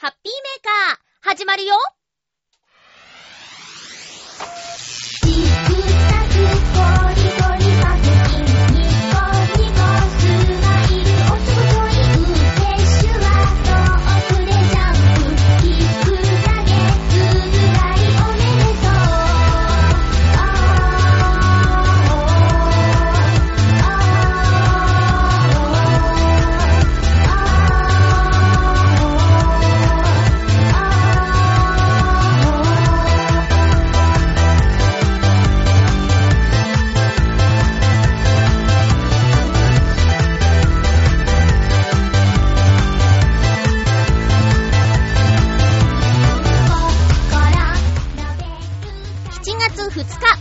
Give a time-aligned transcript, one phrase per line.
[0.00, 1.76] ハッピーメーカー、始まるよ。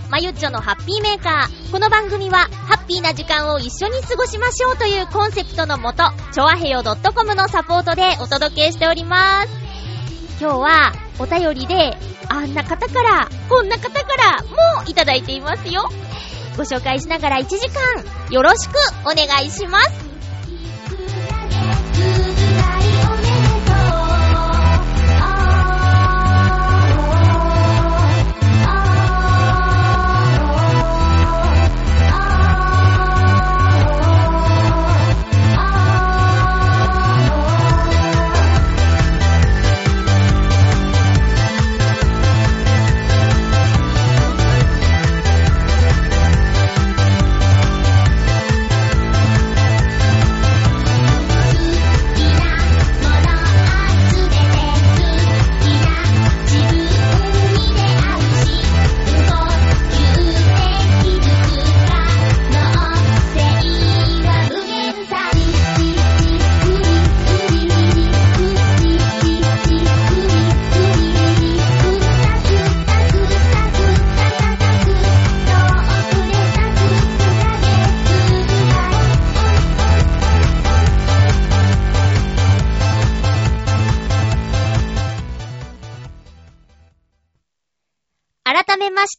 [0.09, 1.71] まゆっちょのハッピーメーカー。
[1.71, 9.49] この番組は、ハッピーな時間を一緒に過ごしましょうというコンセプトのもと、ちょわへよ .com のサポートでお届けしております。
[10.41, 11.95] 今日は、お便りで、
[12.27, 14.41] あんな方から、こんな方から
[14.81, 15.87] もいただいていますよ。
[16.57, 18.71] ご紹介しながら1時間、よろしく
[19.03, 19.89] お願いします。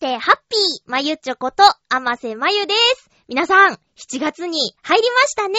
[0.00, 3.10] して、ハッピーまゆちょこと、あませまゆです。
[3.28, 5.58] 皆さん、7月に入りましたね。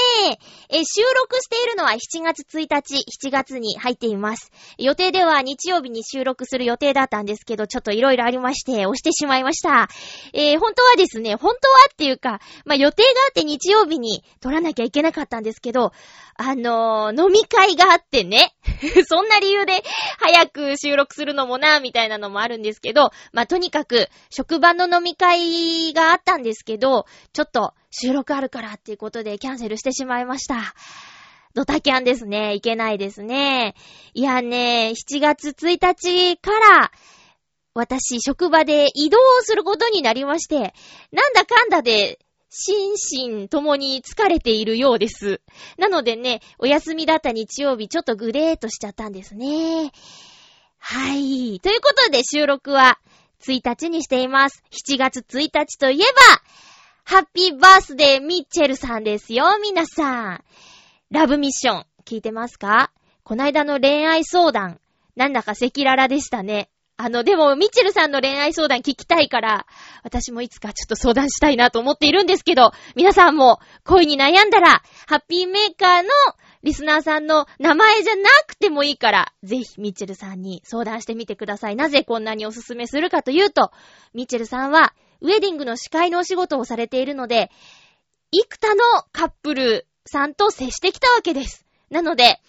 [0.69, 2.95] え、収録しているのは7月1日、
[3.27, 4.51] 7月に入っています。
[4.79, 9.87] 予定では日曜日に収録する予定だったんですけど、ちょっといろいろありまして、押してしまいました。
[10.33, 15.93] えー本当はですね、本当はっていうか、まあ、予定があって日曜日に撮らなきゃいけなかったんですけど、
[16.41, 18.55] あのー飲み会があってね。
[19.07, 19.83] そんな理由で
[20.19, 30.73] 早く収録するのもな、みたいなのもあるんですけど、まあ、とにかく、職場の飲み会があったんですけど、ちょっと収録あるからっていうことでキャンセルしてしまいました。
[31.53, 32.53] ドタキャンですね。
[32.53, 33.75] いけないですね。
[34.13, 36.91] いやね、7月1日から、
[37.73, 40.73] 私、職場で移動することになりまして、
[41.11, 42.19] なんだかんだで、
[42.53, 42.95] 心
[43.39, 45.41] 身ともに疲れているようです。
[45.77, 49.93] なのでね、お休みだった日曜日、ちょっとグレーとしちゃったんですね。
[50.77, 51.61] はい。
[51.61, 52.99] ということで収録は
[53.41, 54.63] 1日にしています。
[54.71, 56.09] 7月1日といえば、
[57.05, 60.43] ハッピーバースデーミッチェルさんですよ、皆さん。
[61.09, 62.91] ラブミッション、聞いてますか？
[63.23, 64.81] こないだの恋愛相談、
[65.15, 66.69] なんだか赤裸々でしたね。
[67.03, 69.65] あの、でも、ミッチェルさんの恋愛相談聞きたいから、
[70.03, 76.09] 私もいつかちょっと相談したいなと思っているんですけど、皆さんも恋に悩んだら、ハッピーメーカーの
[76.61, 81.75] リスナーさんの名前じゃなくてもいいから、ぜひミッチェルさんに相談してみてください。
[81.75, 83.71] なぜこんなにおすすめするかというと、
[84.13, 87.49] ミッチェルさんは、ウェディングの司会のお仕事をされているので、
[88.29, 91.65] 幾多のカップルさんと接してきたわけです。
[91.89, 92.39] なので、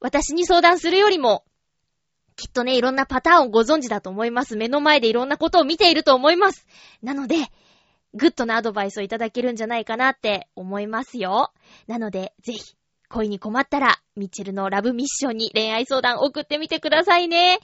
[0.00, 1.44] 私に相談するよりも、
[2.36, 4.56] きっとね、いろんなパターンをご存知だと思います。
[4.56, 6.66] 目の前でいろんなことを見ていると思います。
[7.02, 7.36] なので、
[8.14, 11.52] グッドなアドバイスをいただけるんじゃないかなって思いますよ。
[11.86, 12.60] なので、ぜひ、
[13.08, 17.60] 恋に困ったら、ミチルのラブミッションに恋愛相談送ってみてくださいね。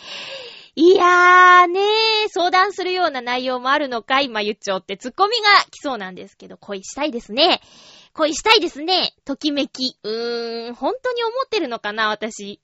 [0.76, 7.60] いやーねー、相談するような内容もあるのか、今言っちゃおってツッコミが来そうなんですけど、恋したいですね。
[8.12, 9.14] 恋したいですね。
[9.24, 9.96] ときめき。
[10.02, 12.60] うーん、本当に思ってるのかな、私。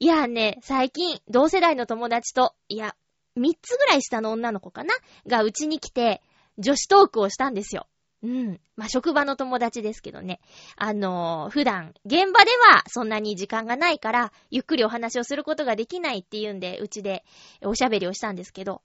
[0.00, 2.94] いやね、最近、同世代の友達と、いや、
[3.34, 4.94] 三つぐらい下の女の子かな？
[5.26, 6.22] がうちに来て、
[6.56, 7.86] 女子トークをしたんですよ。
[8.22, 8.60] うん。
[8.76, 10.40] まあ、職場の友達ですけどね。
[10.76, 17.24] あのー普段、現場ではそんなに時間がないから、ゆっくりお話をすることができないっていうんで、うちで
[17.62, 18.82] おしゃべりをしたんですけど、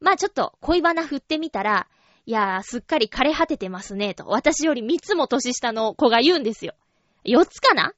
[0.00, 1.88] まあ、ちょっと恋バナ振ってみたら、
[2.26, 4.26] いやー、すっかり枯れ果ててますね、と。
[4.26, 6.74] 私より三つも年下の子が言うんですよ。
[7.24, 7.94] 四つかな？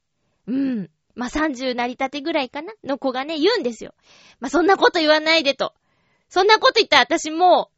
[0.46, 0.90] うん。
[1.20, 2.72] まあ、30なりたてぐらいかな？
[2.82, 3.92] の子がね、言うんですよ。
[4.40, 5.74] まあ、そんなこと言わないでと。
[6.30, 7.68] そんなこと言ったら私も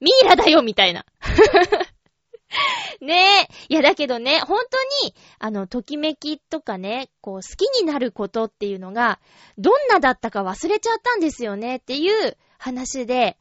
[0.00, 1.04] う、ミイラだよ、みたいな。
[3.02, 3.48] ねえ。
[3.68, 9.20] いや、だけどね、本当に、あの、ときめきとかね、こう、好きになることっていうのが、
[9.58, 13.36] どんなだったか忘れちゃったんですよねっていう話で、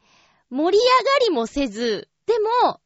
[0.49, 2.81] 盛り上がりもせず、でも、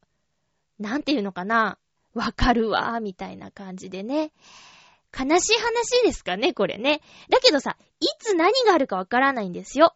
[0.77, 1.80] なんていうのかな、
[2.13, 4.31] わかるわ、みたいな感じでね。
[5.18, 7.02] 悲しい話ですかね、これね。
[7.30, 9.96] だけどさ、いつ何があるかわからないんですよ。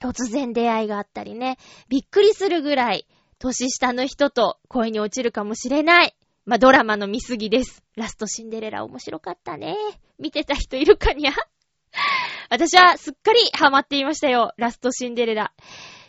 [0.00, 3.06] 突然出会いがあったりね、びっくりするぐらい、
[3.38, 6.14] 年下の人と恋に落ちるかもしれない。
[6.46, 7.82] まあ、ドラマの見過ぎです。
[7.96, 9.76] ラストシンデレラ面白かったね。
[10.18, 11.32] 見てた人いるかにゃ
[12.50, 14.52] 私はすっかりハマっていましたよ。
[14.56, 15.52] ラストシンデレラ。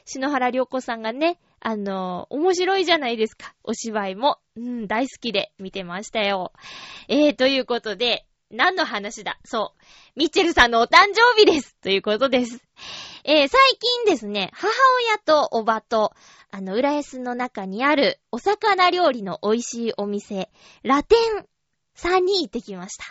[0.05, 3.55] 篠原涼子さんがね、あの、面白いじゃないですか。
[3.63, 4.37] お芝居も。
[4.55, 6.53] うん、大好きで見てましたよ。
[7.07, 9.39] えー、ということで、何の話だ？
[9.45, 9.81] そう。
[10.15, 12.61] ミッチェルさんのお誕生日ですということです。
[13.23, 14.71] えー、最近ですね、母
[15.07, 16.13] 親とおばと、
[16.51, 20.51] あの、浦安の中にあるお魚料理の美味しいお店、
[20.83, 21.47] ラテン
[21.95, 23.05] さんに行ってきました。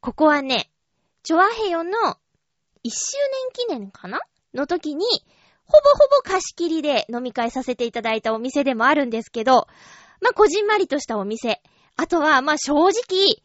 [0.00, 0.70] ここはね、
[1.22, 1.92] チョアヘヨの1
[2.88, 4.20] 周年記念かな？
[4.54, 5.04] の時に、
[5.72, 9.66] ほぼほぼ貸し切りで飲み会させていただいたお店でもあるんですけど、
[10.20, 11.62] まあ、こじんまりとしたお店。
[11.96, 13.40] あとは、ま、正直、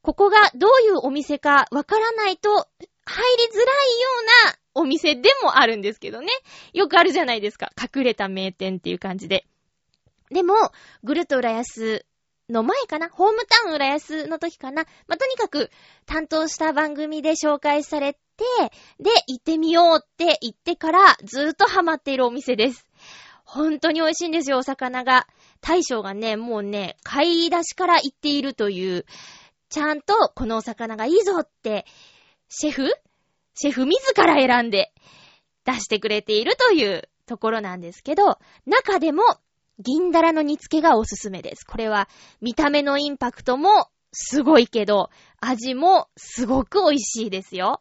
[0.00, 4.08] ここがどういうお店かわからないと入りづらいよ
[4.44, 6.28] うなお店でもあるんですけどね。
[6.72, 7.70] よくあるじゃないですか。
[7.78, 9.46] 隠れた名店っていう感じで。
[10.30, 10.54] でも、
[11.04, 12.06] ぐるっと浦安
[12.48, 13.08] の前かな？
[13.10, 14.84] ホームタウン浦安の時かな？
[15.06, 15.70] まあ、とにかく
[16.06, 18.18] 担当した番組で紹介されて、
[19.00, 22.86] で、行ってみようって言ってからずーっとハマっているお店です。
[23.44, 25.26] 本当に美味しいんですよ、お魚が。
[25.60, 29.06] 大将がね、もうね、買い出しから行っているという、
[29.70, 31.84] ちゃんとこのお魚がいいぞって、
[32.48, 32.90] シェフ？
[33.54, 34.92] シェフ自ら選んで
[35.64, 39.22] 出してくれているというところなんですけど、中でも
[39.78, 41.64] 銀だらの煮付けがおすすめです。
[41.64, 42.08] これは
[42.40, 45.10] 見た目のインパクトもすごいけど、
[45.40, 47.80] 味もすごく美味しいですよ。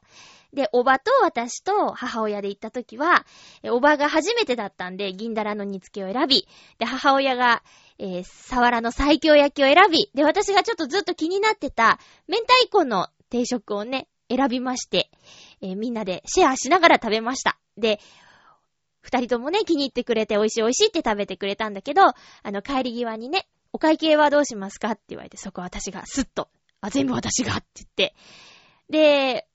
[0.53, 3.25] で、おばと私と母親で行った時は、
[3.65, 6.47] おばが初めてだったんで、銀だらの煮付けを選び、
[6.79, 7.63] で、母親が、
[7.99, 15.09] えー、サワラの最強焼きを選び、で、私がちょっとずっと気になってた、明太子の定食をね、選びまして、
[15.61, 17.57] えー、みんなでシェアしながら食べました。
[17.77, 17.99] で、
[19.07, 22.13] 二人ともね、気に入ってくれて美味しい美味しいって食べてくれたんだけど、あ
[22.43, 24.91] の、帰り際にね、お会計はどうしますか？
[24.91, 26.49] って言われて、そこ私がスッと、
[26.81, 27.55] あ、全部私が？
[27.55, 28.15] って言って、
[28.89, 29.47] で、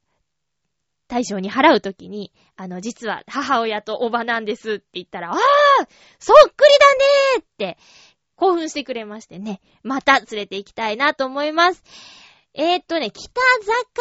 [1.07, 5.39] 大将に払うときに、あの、実は母親とおばなんですって言ったら、ああ
[6.19, 7.77] そっくりだねーって、
[8.37, 11.83] 興奮してくれましてね、また連れて行きたいなと思います。
[12.55, 13.41] えー、っとね、北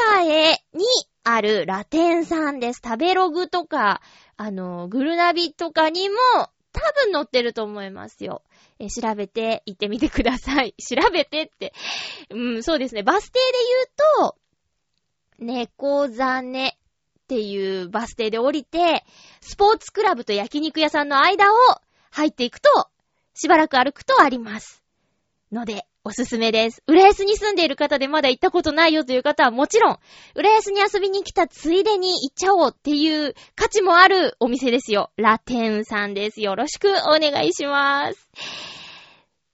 [0.02, 0.86] 坂へに
[1.24, 2.82] あるラテンさんです。
[2.84, 4.02] 食べログとか、
[4.44, 6.16] あの、グルナビとかにも
[6.72, 8.42] 多分載ってると思いますよ。
[8.80, 10.74] え、調べて行ってみてください。
[10.82, 11.76] 調べてって。
[12.32, 13.04] うん、そうですね。
[13.04, 13.46] バス停で
[14.18, 14.36] 言うと、
[15.38, 16.80] 猫ザネ
[17.20, 19.06] っていうバス停で降りて、
[19.42, 21.56] スポーツクラブと焼肉屋さんの間を
[22.10, 22.90] 入っていくと、
[23.36, 24.82] しばらく歩くとあります。
[25.52, 26.82] ので、おすすめです。
[26.88, 30.00] 浦安に住んでいる方でまだ行ったことないよという方はもちろん、
[30.34, 35.12] 浦安に遊びに来たついでに行っちゃおうっていう価値もあるお店ですよ。
[35.16, 36.42] ラテンさんです。
[36.42, 38.30] よろしくお願いします。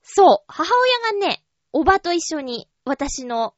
[0.02, 0.72] そう、母
[1.12, 1.44] 親がね、
[1.74, 3.54] おばと一緒に私の、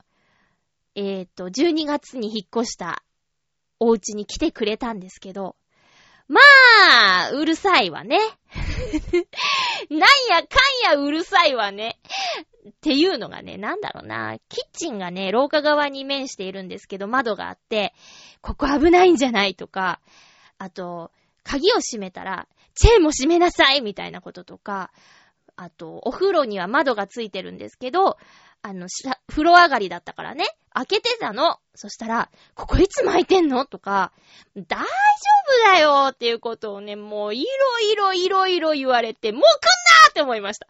[0.95, 3.03] えっ、ー、と、12月に引っ越した
[3.79, 5.55] お家に来てくれたんですけど、
[6.27, 6.41] ま
[7.27, 8.19] あ、うるさいわね。
[9.89, 9.99] なん
[10.29, 10.59] やか
[10.89, 11.99] んやうるさいわね。
[12.67, 14.37] っていうのがね、なんだろうな。
[14.49, 17.93] キッチンがね、廊下側に面しているんですけど、窓があって、
[18.41, 19.99] ここ危ないんじゃないとか、
[20.57, 21.11] あと、
[21.43, 24.91] 鍵を閉めたら、チェーンも閉めなさいみたいなこととか、
[25.55, 28.17] あと、お風呂には窓がついてるんですけど、
[28.61, 28.87] あの、
[29.27, 31.59] 風呂上がりだったからね、開けてたの。
[31.75, 34.11] そしたら、ここいつ巻いてんのとか、
[34.55, 34.85] 大丈
[35.65, 39.41] 夫だよっていうことをね、もういろいろいろいろ言われて、もう
[40.09, 40.67] って思いました。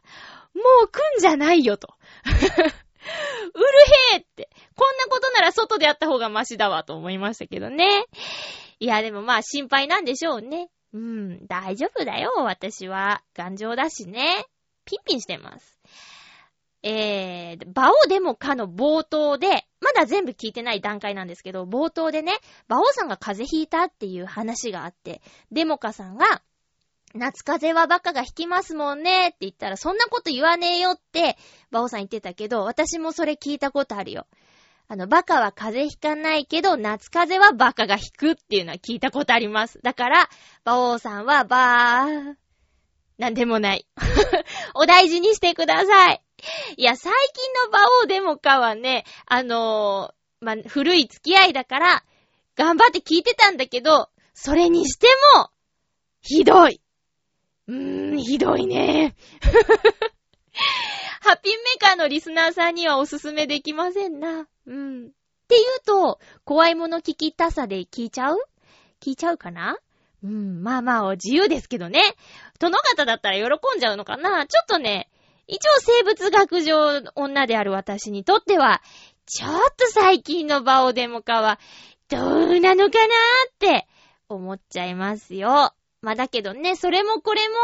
[0.54, 1.94] もう来んじゃないよと。
[2.26, 3.66] うる
[4.14, 4.50] へーって。
[4.76, 8.06] こんなことなら外でやった方がマシだわと思いましたけどね。
[8.80, 10.70] いや、でもまあ心配なんでしょうね。
[10.94, 13.22] うん、大丈夫だよ、私は。
[13.36, 14.46] 頑丈だしね。
[14.86, 15.78] ピンピンしてます。
[16.82, 22.34] えー、バオデモカの冒頭で、まだ全部聞いてない段階なんですけど、冒頭でね、
[22.68, 26.42] バオさんが風邪ひいたっていう話があって、デモカさんが、
[27.16, 31.38] 夏風邪はバカが引きますもんねって言ったら、そんなこと言わねえよって、
[31.72, 34.28] バオさん言ってたけど、私もそれ聞いたことあるよ。
[34.88, 39.80] あの、バカは風邪ひかないけど、夏風邪はバカがひくっていうのは聞いたことあります。
[39.84, 40.30] だから、
[40.66, 42.36] 馬王さんはばー、
[43.18, 43.86] なんでもない。
[44.76, 46.24] お大事にしてください。
[46.78, 52.04] いや、最近の馬王デモカはね、あのー、ま古い付き合いだから、
[52.56, 55.50] 頑張って聞いてたんだけど、それにしても、
[56.22, 56.82] ひどい。
[57.70, 59.16] うーん、ひどいね。
[61.22, 64.48] ハッピーメーカーのリスナーさんにはおすすめできませんな。
[64.66, 65.06] うん。
[65.06, 65.10] っ
[65.48, 68.38] て言うと、怖いもの聞きたさで聞いちゃう？
[69.00, 69.78] 聞いちゃうかな？
[70.24, 72.02] うん、まあまあ、自由ですけどね。
[72.58, 73.44] 殿方だったら喜
[73.78, 74.48] んじゃうのかな？
[74.48, 75.08] ちょっとね、
[75.46, 78.82] 一応生物学上女である私にとっては、
[79.28, 81.60] ちょっと最近のバオデモカは、
[82.10, 83.88] どうなのかなーって
[84.28, 85.76] 思っちゃいますよ。
[86.02, 87.56] まあだけどね、それもこれも、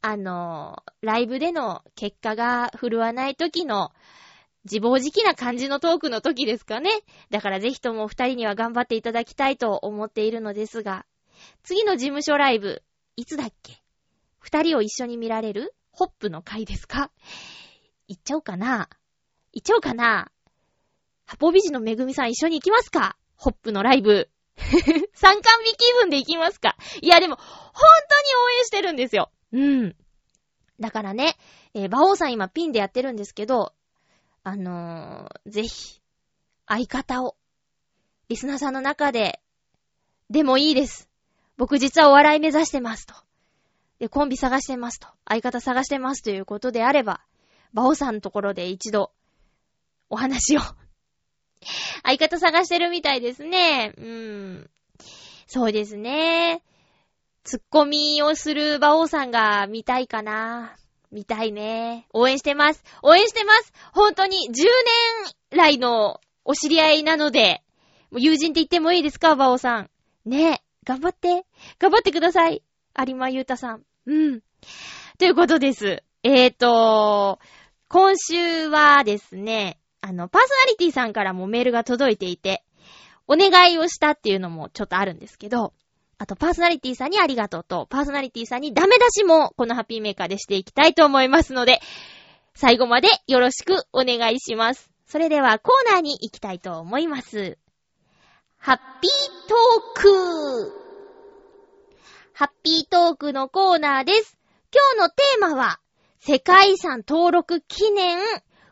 [0.00, 3.92] あの、ライブでの結果が振るわない時の、
[4.64, 6.90] 自暴自棄な感じのトークの時ですかね。
[7.28, 11.04] だからぜひとも二人には頑張っていただきたいと思っているのですが、
[11.62, 12.82] 次の事務所ライブ、
[13.16, 13.82] いつだっけ？
[14.38, 15.74] 二人を一緒に見られる？
[15.90, 17.10] ホップの回ですか？
[18.08, 18.88] 行っちゃおうかな。
[19.52, 20.30] 行っちゃおうかな。
[21.26, 23.18] ハポビジのめぐみさん一緒に行きますか？
[23.36, 24.30] ホップのライブ。
[25.14, 29.30] 参観日気分で行きますかいやでも、本当に応援してるんですよ。
[29.52, 29.96] うん。
[30.80, 31.36] だからね、
[31.74, 33.72] えー、馬王さん今ピンでやってるんですけど、
[34.42, 36.00] あのー、ぜひ、
[36.66, 37.36] 相方を、
[38.28, 39.40] リスナーさんの中で、
[40.30, 41.08] でもいいです。
[41.56, 43.14] 僕実はお笑い目指してますと。
[43.98, 45.08] で、コンビ探してますと。
[45.24, 47.20] 相方探してますということであれば、
[47.72, 49.12] 馬王さんのところで一度、
[50.10, 50.60] お話を
[52.02, 53.92] 相方探してるみたいですね。
[53.96, 54.70] うん。
[55.46, 56.62] そうですね。
[57.44, 60.76] ツッコミをする馬王さんが見たいかな。
[61.12, 62.06] 見たいね。
[62.12, 62.82] 応援してます。
[63.02, 63.72] 応援してます。
[63.92, 67.62] 本当に10年来のお知り合いなので、
[68.12, 69.90] 友人って言ってもいいですか、馬王さん。
[70.24, 71.44] ね頑張って。
[71.78, 72.62] 頑張ってください。
[73.06, 73.82] 有馬優太さん。
[74.06, 74.40] うん。
[75.18, 76.02] ということです。
[76.22, 77.38] えーと、
[77.88, 82.62] 今週はですね、あの、パーソナリティさんからもメールが届いていて、
[83.26, 85.72] お願いをしたっていうのもちょっとあるんですけど、
[86.18, 91.80] あとパーソナリティさんにありがとうと、パーソナリティさんにダメ出しもこのハッピーメーカーでしていきたいと思いますので、
[92.54, 94.90] 最後までよろしくお願いします。
[95.06, 97.56] それではコーナーに行きたいと思います。
[98.58, 100.84] ハッピートーク
[102.34, 104.36] ハッピートークのコーナーです。
[104.70, 105.80] 今日のテーマは、
[106.20, 108.18] 世界遺産登録記念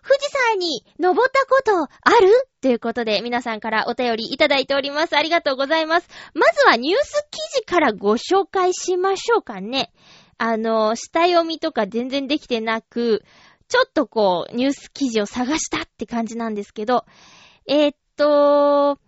[0.02, 2.30] 富士山に登ったことある？
[2.60, 5.16] ということで、皆さんからお便りいただいております。
[5.16, 6.08] ありがとうございます。
[6.34, 9.92] まずはニュース記事からご紹介しましょうかね。
[10.38, 13.22] あの、下読みとか全然できてなく、
[13.68, 17.04] ちょっとこう、ニュース記事を探したって感じなんですけど、
[17.66, 18.98] えー、っと、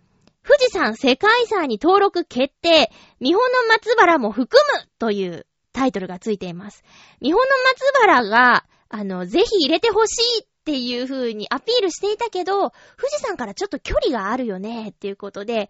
[0.47, 6.83] 富士山世界遺産に登録決定、見本の松原も含むというタイトルがついています。
[7.19, 12.73] 見本の松原が、あの、ぜひ入れてほしいっていう風にアピールしていたけど、富
[13.11, 15.69] 士山からちょっと距離があるよねっていうことで、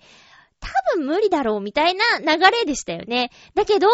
[0.61, 3.29] 多分無理だろうみたいな流れでしたよね。
[3.55, 3.89] だけど、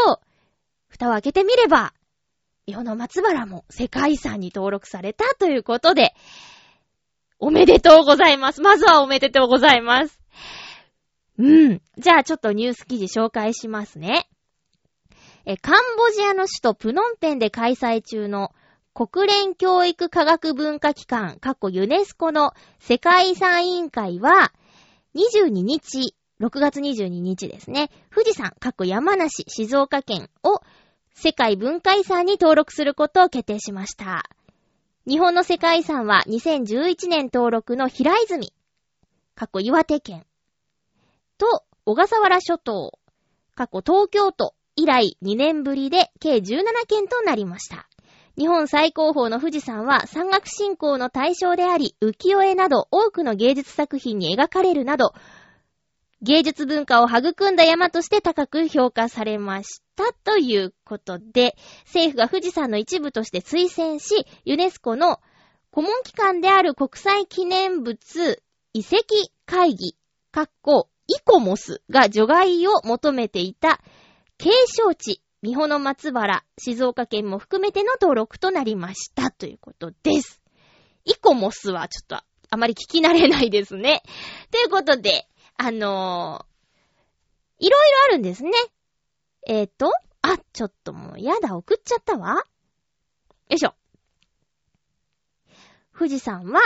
[0.90, 1.96] 蓋を開けてみれば、
[2.68, 6.14] 世の松原も世界遺産に登録されたということで、
[7.40, 8.62] おめでとうございます。
[8.62, 10.22] まずはおめでとうございます。
[11.40, 11.82] うん。
[11.98, 14.28] じゃあちょっとニュース記事紹介しますね。
[15.46, 18.54] え、カンボジアの首都プノンペンで開催中の
[18.94, 24.52] 国連教育科学文化機関、過去ユネスコの世界遺産委員会は、
[25.16, 30.62] 22日、6月22日ですね、富士山、過去山梨、静岡県を
[31.14, 34.30] 世界文化遺産に登録することを決定しました。
[35.08, 38.54] 日本の世界遺産は2011年登録の平泉、
[39.36, 40.26] 過去岩手県
[41.38, 43.00] と小笠原諸島、
[43.56, 47.88] 過去東京都以来2年ぶりで計17件となりました。
[48.38, 55.14] 日本最高峰の富士山は山岳信仰の対象であり、浮世絵など多くの芸術作品に描かれるなど、
[56.22, 65.20] 芸術文化を育んだ山として高く評価されましたということで、政府が富士山の一部として推薦し、ユネスコの
[65.72, 68.42] 顧問機関である国際記念物
[68.74, 69.96] 遺跡会議、
[70.32, 73.82] 括弧イコモスが除外を求めていた
[74.38, 79.32] 継承地美穂の松原、静岡県も含めての登録となりました。
[79.32, 80.40] ということです。
[81.04, 84.04] イコモスはちょっとあまり聞き慣れないですね。
[84.52, 88.52] ということで、あのー、いろいろあるんですね。
[89.48, 92.36] えっ、ー、と、あ、ちょっともうやだ、送っちゃったわ。
[92.36, 92.44] よ
[93.50, 93.74] いしょ。
[95.98, 96.62] 富士山は、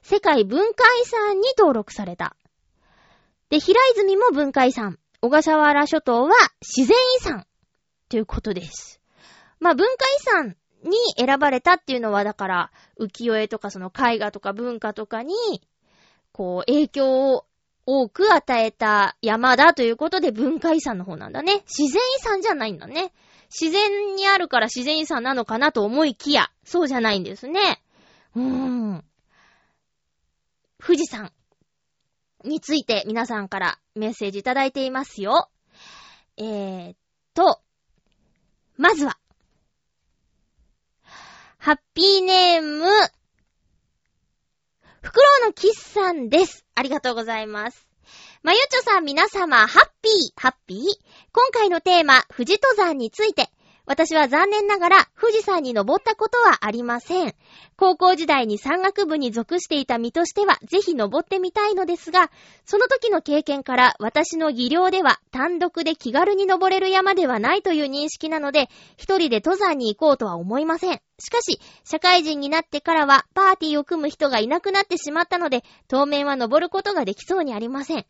[0.00, 2.36] 世界文化遺産に登録された。
[3.50, 4.98] で、平泉も文化遺産。
[5.24, 7.46] 小笠原諸島は自然遺産。
[8.10, 9.00] ということです。
[9.58, 15.34] まあ、文化遺産に選ばれたっていうのは、だから、浮世絵とかその絵画とか文化とかに、
[16.32, 17.46] こう、影響を
[17.86, 21.64] 多く与えた山だということで文化遺産の方なんだね。
[21.74, 23.14] 自然遺産じゃないんだね。
[23.48, 27.80] 自然にあるから自然遺産なのかなと思いきや、そうじゃないんですね。
[28.36, 29.04] うーん。
[30.78, 31.32] 富士山
[32.44, 35.48] について皆さんからメッセージいただいていますよ。
[36.36, 36.96] えーっ
[37.34, 37.60] と、
[38.76, 39.18] まずは、
[41.58, 42.84] ハッピーネーム、
[45.00, 46.64] フクロウのキスさんです。
[46.74, 47.86] ありがとうございます。
[48.42, 50.78] まゆちょさん皆様、ハッピー、ハッピー
[51.32, 53.50] 今回のテーマ、富士登山について、
[53.86, 57.34] 私は残念ながら富士山に登ったことはありません。
[57.76, 62.30] 高校時代に山岳部に属していた身としてはぜひ登ってみたいのですが、
[62.64, 71.00] その時の経験から私の技量では単独で気軽に登れる山ではないという認識なので、一人で登山に行こうとは思いません。
[71.18, 78.06] しかし、社会人になってからはパーティーを組む人がいなくなってしまったので、当面は登ることができそうにありません。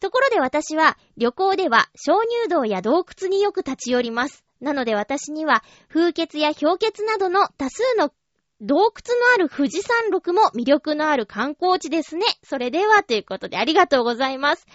[0.00, 4.47] ところで私は旅行では鍾乳洞や洞窟によく立ち寄ります。
[4.60, 8.12] なので私には風穴や氷結などの多数の
[8.60, 8.90] 洞窟の
[9.34, 12.26] ある富士山麓も魅力のある観光地ですね。
[12.42, 14.66] それではということでありがとうございます。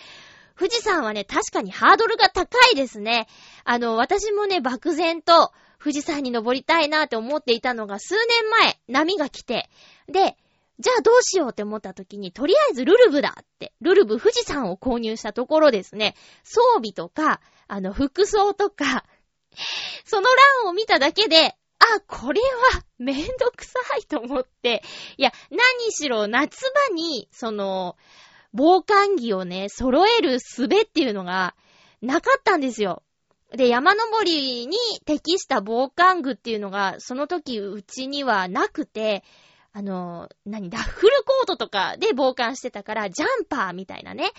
[0.58, 3.28] 富士山はね、確かにハードルが高いですね。
[3.66, 9.70] あの、私もね、漠然と富士山に登りたいなって思っていたのが数年前、波が来て、
[10.08, 10.38] で、
[10.80, 19.06] じゃあどうしようって思った時に、とりあえずルルブだって、ルルブ富士山を購入したところですね、装備とか、あの、服装とか、
[20.06, 20.28] その
[20.64, 24.84] 欄を見ただけで、あ、これはめんどくさいと思って、
[25.18, 27.98] いや、何しろ夏場に、その、
[28.54, 31.56] 防寒着をね、揃える術っていうのが
[32.02, 33.04] なかったんですよ。
[33.56, 39.24] で、山登りに適した防寒具っていうのが、その時うちにはなくて、
[39.74, 44.32] あの、何、ダッフルコートとかで防寒してたから、ジャンパーみたいなね、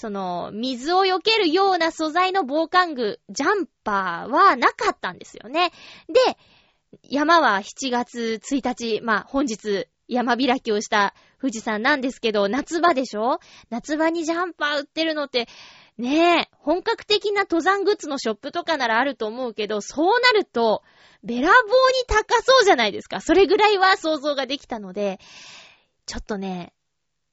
[0.00, 5.72] その、水を避けるような素材の防寒具、ジャンパーはなかったんですよね。
[6.08, 6.38] で、
[7.02, 13.40] 山は7月1日、まあ本日山開きをした富士山なんですけど、夏場でしょ？
[13.68, 15.48] 夏場にジャンパー売ってるのって、
[15.98, 20.82] ねえ、本格的な登山グッズのショップとかならあると思うけど、そうなると、
[21.22, 21.62] べらぼうに
[22.08, 23.20] 高そうじゃないですか。
[23.20, 25.20] それぐらいは想像ができたので、
[26.06, 26.72] ちょっとね、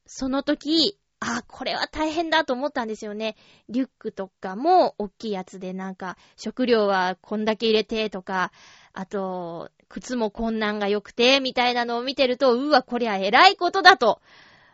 [0.06, 3.36] その時、あ、これは大変だと思ったんですよね。
[3.70, 8.52] リュックとかも大きいやつでなんか、食料はこんだけ入れてとか、
[8.94, 14.22] あと、靴も困難が良くて、みたいなのを見てると、うわ、こりゃ偉いことだと、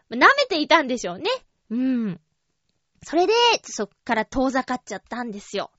[0.10, 1.30] 舐めていたんでしょうね。
[1.70, 2.20] うん。
[3.04, 5.72] それで、そっから遠ざかっちゃったんですよ。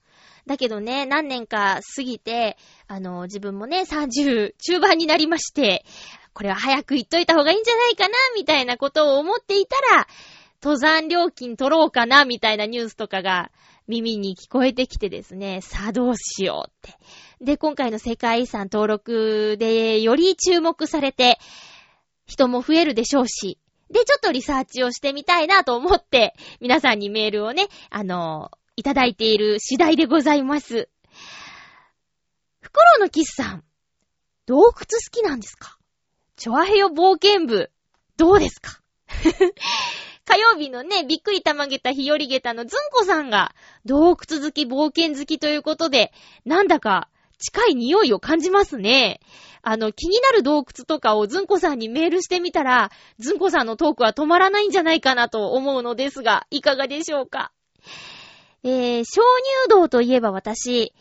[0.47, 5.85] だけどね、何年か過ぎて、あの、自分もね、30中盤になりまして、
[6.33, 10.07] これは早く言っといた方がいいんじゃないかな、みたいなことを思っていたら、
[10.65, 13.51] 登山料金取ろうかな、みたいなニュースとかが
[13.87, 16.99] 耳に聞こえてきてですね、さあどうしようって。
[17.45, 21.39] で、今回の世界遺産登録でより注目されて、
[22.25, 23.59] 人も増えるでしょうし、
[23.91, 30.89] で、ちょっとリサーチをしてみたいなと思って、皆さんにメールをね、あの、いただいている次第でございます。
[32.63, 33.65] フクロウのキスさん、
[34.47, 35.77] 洞窟好きなんですか？
[36.37, 37.71] チョアヘヨ冒険部、
[38.17, 38.81] どうですか？
[40.27, 46.13] 火曜日のね、びっくりたまげた日和げたのずんこさんが、洞窟好き、冒険好きということで、
[46.45, 47.09] なんだか、
[47.39, 49.21] 近い匂いを感じますね。
[49.63, 57.53] あの、気になる洞窟とかをずんこさんにメールしてみたら、ずんこさんのトークは止まらないんじゃないかなと思うのですが、いかがでしょうか。
[58.63, 60.95] えー、鍾乳洞といえば私、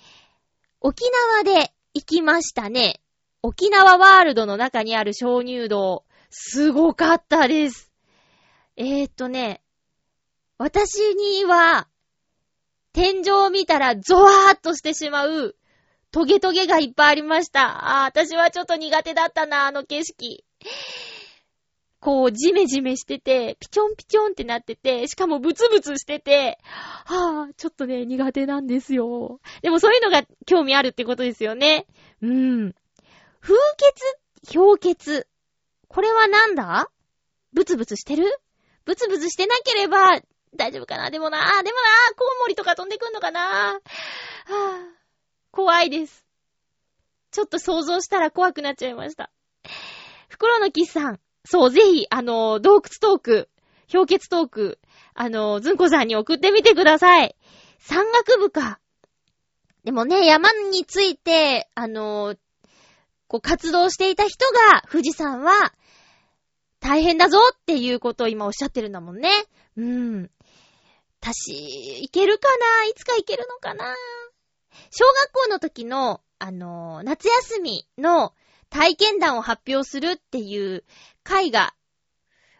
[0.82, 3.00] 沖縄で行きましたね。
[3.42, 7.93] 沖縄ワールドの中にある鍾乳洞、すごかったです。
[8.76, 9.62] えー、っとね、
[10.58, 11.88] 私には、
[12.94, 15.56] 天井を見たらゾワーっとしてしまう、
[16.12, 18.04] トゲトゲがいっぱいありました。
[18.04, 20.44] あ私はちょっと苦手だったな、あの景色。
[22.00, 29.40] こう、ジメジメしてて、ピチョンピチョンってなってて、しかもブツブツしてて、はぁ、ちょっとね、苦手なんですよ。
[29.62, 31.88] でもそういうのが興味あるってことですよね。
[32.22, 32.76] うん。
[33.40, 33.56] 風
[34.46, 35.28] 血、氷結。
[35.88, 36.90] これはなんだ？
[37.54, 38.40] ブツブツしてる？
[38.86, 40.20] ブツブツしてなければ、
[40.56, 41.10] 大丈夫かな？
[41.10, 41.64] でもな、でもな、
[42.16, 43.40] コウモリとか飛んでくんのかな？
[43.40, 43.80] はぁ、
[45.52, 46.26] 怖いです。
[47.32, 49.32] ちょっと想像したら怖くなっちゃいました。
[50.30, 53.50] 袋のキスさん、そう、ぜひ、あの、洞窟トーク、
[53.92, 54.80] 氷結トーク、
[55.16, 57.36] あの、ずんこさんに送ってみてください。
[57.80, 58.80] 山岳部か。
[59.84, 62.36] でもね、山について、あの、
[63.28, 65.74] こう活動していた人が、富士山は、
[66.84, 69.30] 大変だぞっていうことを今おっしゃってるんだもんね。
[69.78, 70.30] うん。
[71.22, 72.50] 私、行けるか
[72.82, 72.86] な？
[72.86, 73.96] いつか行けるのかな？
[74.92, 78.34] 小学校の時の、あの、夏休みの
[78.70, 80.84] 体験談を発表するっていう
[81.24, 81.74] 会が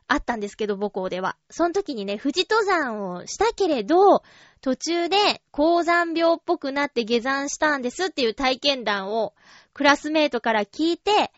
[0.08, 1.36] あったんですけど、母校では。
[1.50, 4.24] その時にね、富士登山をしたけれど、
[4.62, 5.18] 途中で
[5.52, 9.34] 高山病っぽくなって下山したんですっていう体験談を
[9.74, 11.34] クラスメートから聞いて、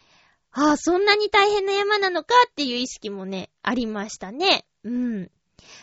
[0.58, 4.66] ああ、そんなに大変な山なのかっていう意識もね、ありましたね。
[4.86, 5.30] うん。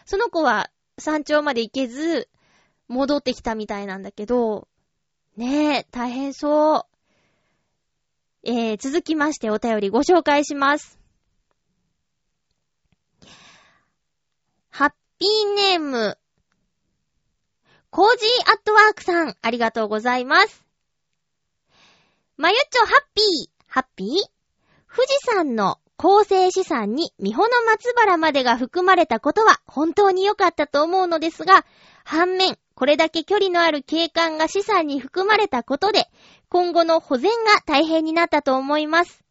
[0.06, 2.30] その子は山頂まで行けず、
[2.88, 4.66] 戻ってきたみたいなんだけど、
[5.36, 6.86] ねえ、大変そう。
[8.44, 10.98] えー、続きましてお便りご紹介します。
[14.70, 16.18] ハッピーネーム、
[17.90, 20.64] コージーアットワークさん、ありがとうございます。
[22.38, 24.41] まゆっちょハッピー、ハッピー？
[24.94, 31.64] 富士山の構成資産に三保の松原までが含まれたことは本当に良かったと思うのですが、
[32.04, 36.10] 反面、これだけ距離のある景観が資産に含まれたことで、
[36.50, 39.24] 今後の保全が大変になったと思います。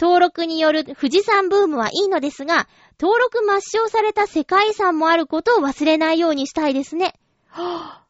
[0.00, 2.66] 登録による富士山ブームはいいのですが、
[2.98, 7.14] 登録抹消された世界遺産もあることを忘れないようにしたいですね。
[7.48, 8.02] は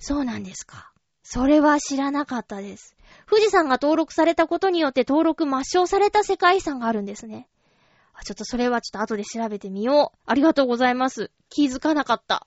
[0.00, 0.90] ぁ、そうなんですか。
[1.22, 2.95] それは知らなかったです。
[3.28, 7.48] 富士山が登録されたことによって登録抹消された世界遺産があるんですね。
[8.24, 10.18] ちょっとそれはちょっと後で調べてみよう。
[10.26, 11.30] ありがとうございます。
[11.50, 12.46] 気づかなかった。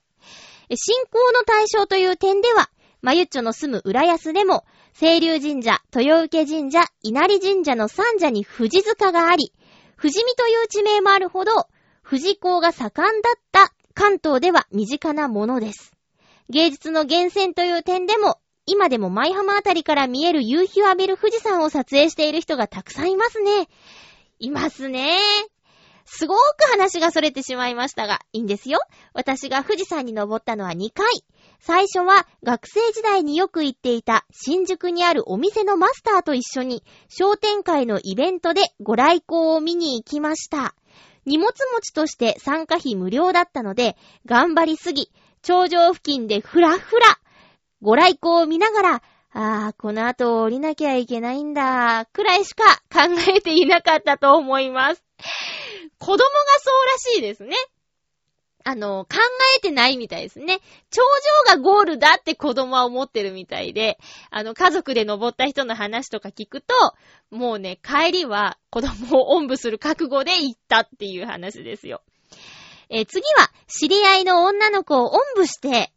[0.74, 2.70] 信仰の対象という点では、
[3.02, 4.64] まゆっちょの住む浦安でも、
[4.98, 9.52] 清流神社、豊受神社、稲荷神社の三社に富士塚があり、
[9.96, 11.68] 富士見という地名もあるほど、
[12.08, 15.92] 富士港が盛んだった関東では身近なものです。
[16.48, 18.38] 芸術の源泉という点でも、
[18.72, 23.68] 今でも舞浜あたりから見える夕日を浴びる富士山を撮影している人がたくさんいますね。
[24.38, 25.18] いますね。
[26.04, 28.78] すごーく話が逸れてしまいましたが、いいんですよ。
[29.12, 31.04] 私が富士山に登ったのは2回。
[31.58, 40.76] 最初は学生時代によく行っていた新宿にあるお店のマスターと一緒に商店会のイベントでご来光を見に行きました。
[41.26, 45.10] 荷物持ちとして参加費無料だったので、頑張りすぎ、
[45.42, 47.19] 頂上付近でふらふら、
[47.82, 55.04] ご来光を見ながら、ああ、この後降りなきゃいけないんだ、くらいしか考えていなかったと思います。
[55.98, 56.20] 子供が
[56.60, 57.54] そうらしいですね。
[58.64, 59.16] あの、考
[59.56, 60.58] えてないみたいですね。
[60.90, 61.02] 頂
[61.48, 63.98] 上がゴールだって子供は思ってるみたいで、
[64.30, 66.74] あの、家族で登った人の話とか聞くと、
[67.30, 72.02] もうね、帰りは子供をおんぶする覚悟で行ったっていう話ですよ。
[72.90, 75.92] え、次は、知り合いの女の子をおんぶして、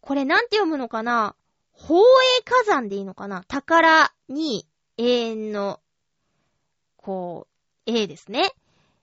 [0.00, 1.34] これなんて読むのかな？
[1.76, 2.04] 宝永
[2.44, 3.44] 火山でいいのかな？
[3.48, 4.66] 宝に
[4.98, 5.80] 永遠の、
[6.96, 7.46] こ
[7.86, 8.52] う、A ですね。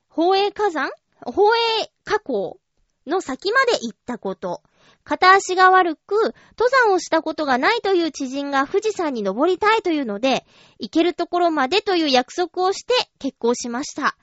[0.09, 0.89] 宝永火山？
[1.25, 2.59] 宝永火口
[3.05, 4.61] の先まで行ったこと。
[5.03, 10.45] 片足が悪く、登山をしたことがないという知人が富士山に登りたいというので、
[10.79, 14.17] 行けるところまでという約束をして結婚しました。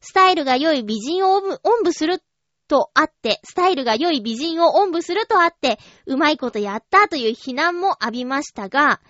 [0.00, 2.22] スタイルが良い美人をおんぶする
[2.70, 9.00] とあって、スタイルが良い美人をおんぶするとあって、うまいことやったという非難も浴びましたが、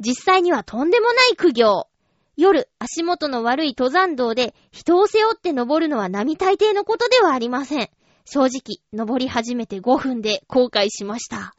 [0.00, 1.86] 実際にはとんでもない苦行。
[2.36, 7.88] 夜、足元の悪い登山道で人を背負って登るのは並大抵のことではありません。
[8.24, 11.54] 正直、登り始めて5分で後悔しました。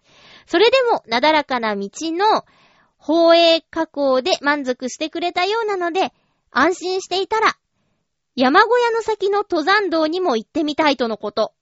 [0.47, 2.43] それでも、なだらかな道の、
[2.97, 6.11] 放映加工で満足してくれたようなので、
[6.51, 7.55] 安心していたら、
[8.35, 11.53] 山小屋の先の登山道にも行ってみたいとのこと。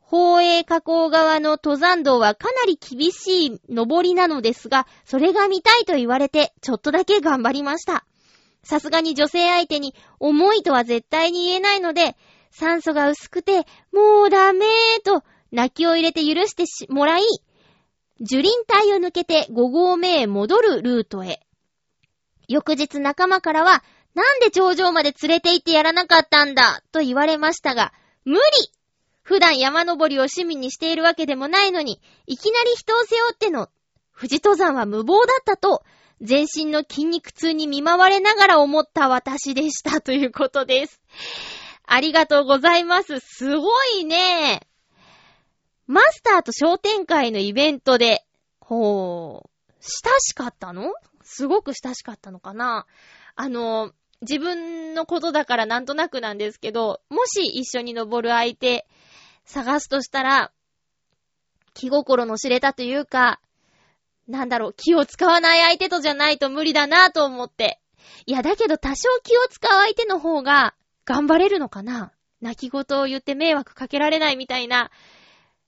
[0.00, 8.04] 放映加工側の登山道はかなり厳しい登りなのですが、それが見たいと言われて、ちょっとだけ頑張りました。
[8.62, 12.16] さすがに女性相手に重いとは絶対に言えないので、
[12.50, 17.22] 酸素が薄くて、もうダメーと泣きを入れて許してもらい、
[18.20, 21.40] 樹林帯を抜けて5合目へ戻るルートへ。
[22.46, 23.82] 翌日仲間からは、
[24.14, 26.82] なんで頂上まで連れて行ってやらなかったんだ？
[26.92, 27.92] と言われましたが、
[28.24, 28.40] 無理
[29.22, 33.70] 普段山登りを趣味にしているわけでもないのに、いきなり人を背負っての
[34.16, 35.82] 富士登山は無謀だったと、
[36.20, 41.00] 全身の筋肉痛に見舞われながら思った私でしたということです。
[41.86, 43.18] ありがとうございます。
[43.18, 44.66] すごいね。
[45.86, 48.24] マスターと商店会のイベントで、
[48.60, 49.50] ほう、
[49.80, 50.92] 親しかったの？
[51.22, 52.86] すごく親しかったのかな？
[53.36, 58.86] あの、自分のことだからなんとなくなんですけど、もし一緒に登る相手
[59.44, 60.52] 探すとしたら、
[61.74, 63.40] 気心の知れたというか、
[64.28, 67.80] なんだろう、気を使わない相手とじゃないと無理だなと思って。
[68.26, 70.74] いや、だけど多少気を使う相手の方が
[71.04, 74.90] 頑張れるのかな泣き言を言って迷惑かけられないみたいな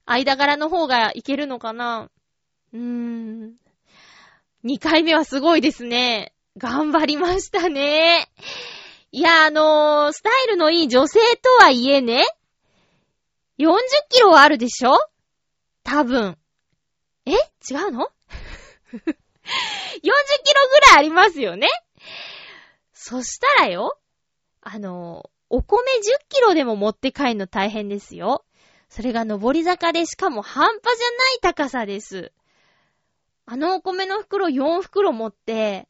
[0.07, 2.11] 間柄の方がいけるのかな
[2.73, 3.55] うーん。
[4.65, 6.33] 2回目はすごいですね。
[6.59, 8.29] 頑張りましたね。
[9.13, 12.25] いや、あのー、スタイルのいい女性とはいえね、
[13.59, 13.77] 40
[14.09, 14.97] キロはあるでしょ？
[15.85, 16.39] 多分。
[17.27, 17.33] え？
[17.33, 18.09] 違うの
[18.93, 19.09] ?40 キロ
[20.71, 21.69] ぐらいありますよね
[22.93, 23.99] そしたらよ、
[24.63, 28.45] あの、お米10キロでも持って帰るの大変ですよ。
[28.89, 32.33] それが上り坂でしかも半端じゃない高さです。
[33.45, 35.89] あのお米の袋4袋持って、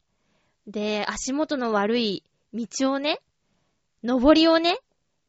[0.67, 3.21] で、足元の悪い道をね、
[4.03, 4.79] 上りをね、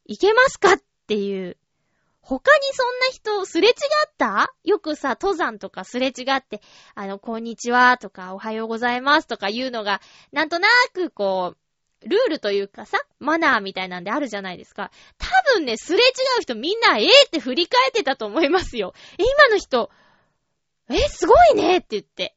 [0.04, 1.56] 行けますかっていう。
[2.20, 3.74] 他にそんな人すれ違っ
[4.18, 4.52] た？
[4.62, 6.60] よくさ、登山とかすれ違って、
[6.94, 11.54] あの、こんにちはとか、おはようございますとか言うのが、なんとなくこ
[12.02, 14.90] う、ルールというかさ、マナーみたいなんであるじゃないですか。
[15.16, 16.02] 多分ね、すれ違
[16.38, 18.92] う人みんなええって振り返ってたと思いますよ。
[19.18, 19.90] え、今の人、
[20.90, 22.34] え、すごいねって言って。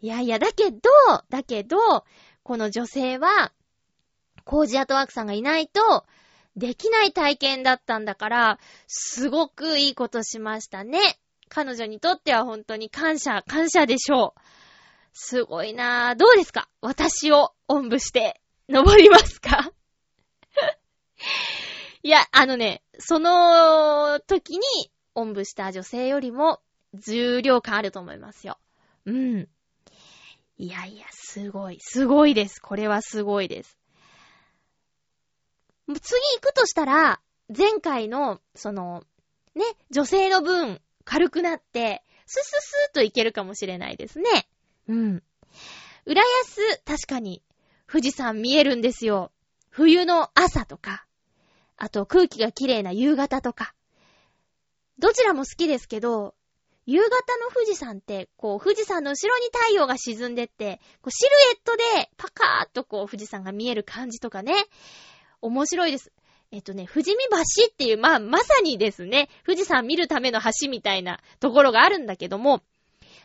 [0.00, 0.80] いやいや、だけど、
[1.28, 2.04] だけど、
[2.42, 3.52] この女性は、
[4.44, 6.04] コージアトワークさんがいないと、
[6.56, 10.98] できない体験だったんだから、すごくいいことしましたね。
[11.48, 14.40] 彼女にとっては本当に感謝、感謝でしょう。
[15.12, 16.16] すごいなぁ。
[16.16, 16.68] どうですか？
[16.80, 19.72] 私をおんぶして、登りますか？
[22.02, 26.60] いや、あのね、その時におんぶした女性よりも
[26.94, 28.58] 重量感あると思いますよ。
[29.04, 29.48] うん。
[30.60, 31.78] いやいや、すごい。
[31.80, 32.60] すごいです。
[32.60, 33.78] これはすごいです。
[35.86, 37.18] 次行くとしたら、
[37.48, 39.02] 前回の、その、
[39.54, 44.46] ね、女性の分、軽くなって、スススーといけるかもしれないですね。
[44.86, 45.22] うん。
[46.04, 47.42] 浦安、確かに、
[47.90, 49.32] 富士山見えるんですよ。
[49.70, 51.06] 冬の朝とか、
[51.78, 53.74] あと空気が綺麗な夕方とか。
[54.98, 56.34] どちらも好きですけど、
[56.86, 64.54] 夕方の富士山って、こう、富士山の後ろに太陽が沈んでって、こうシルエットでパカーっとこう、富士山が見える感じとかね。
[65.42, 66.12] 面白いです。
[66.52, 72.62] えっとね、富士見橋っていう、まあ、まさにですね、富士山見るための橋みたいなところがあるんだけども、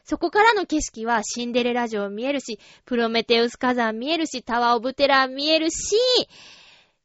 [0.03, 5.95] そこからの景色はシンデレラ城見えるし、プロメテウス火山見えるし、タワーオブテラー見えるし、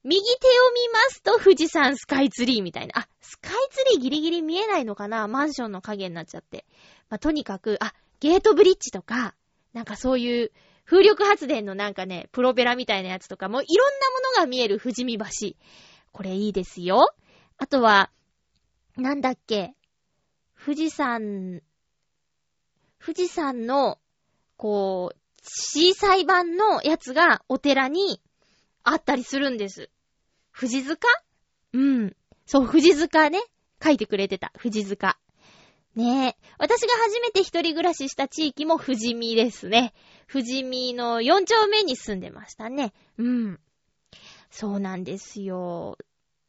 [0.03, 3.01] 右手を見ますと富士山スカイツリーみたいな。
[3.01, 5.29] あ、スカイツリーギリギリ見えないのかな？
[5.29, 6.65] マンションの影になっちゃって。
[7.11, 9.35] まあ、とにかく、あ、ゲートブリッジとか、
[9.73, 10.53] なんかそういう
[10.85, 15.25] 風力発電のなんかね、プロペラみたいなやつとかもいろんなものが見える富士見橋。
[16.13, 17.15] これいいですよ。
[17.59, 18.11] あとは、
[18.97, 19.75] なんだっけ、
[20.65, 21.63] 富士山、
[22.99, 23.99] 富士山の、
[24.57, 28.21] こう、小さい版のやつがお寺に
[28.85, 29.91] あったりするんです。
[30.59, 31.09] 富士塚？
[31.73, 32.17] うん。
[32.47, 33.41] そう、富士塚ね。
[33.83, 34.53] 書いてくれてた。
[34.61, 35.19] 富士塚。
[35.97, 36.37] ねえ。
[36.59, 39.93] 私が初めて一人暮らしした地域も富士見ですね。
[40.31, 42.93] 富士見の4丁目に住んでましたね。
[43.19, 43.61] うん。
[44.51, 45.97] そうなんですよ。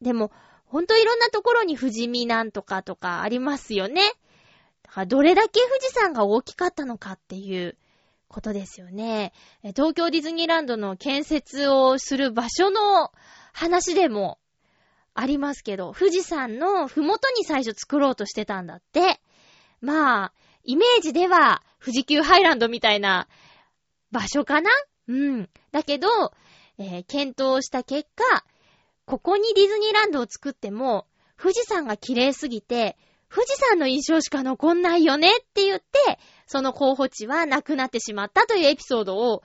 [0.00, 0.30] でも、
[0.66, 4.02] ほんといろんなところに富士見なんとかとかありますよね。
[4.82, 7.76] だからどれだけ富士山が大きかったのかっていう
[8.32, 9.32] ことですよね。
[9.76, 13.12] 東京ディズニーランドの建設をする場所の
[13.52, 14.38] 話でも
[15.14, 19.20] ありますけど、富士山のふもとに最初作ろうとしてたんだって。
[19.80, 20.32] まあ、
[20.64, 23.28] イメージでは富士急ハイランドみたいな
[24.10, 24.70] 場所かな？
[25.08, 25.48] うん。
[25.70, 26.08] だけど、
[26.78, 28.44] えー、検討した結果、
[29.04, 32.96] ここにディズニーランドを作っても、富士山が綺麗すぎて、
[33.32, 39.42] 富士山の印象しか残んないよねって言って、その候補地はなくなってしまったというエピソードを、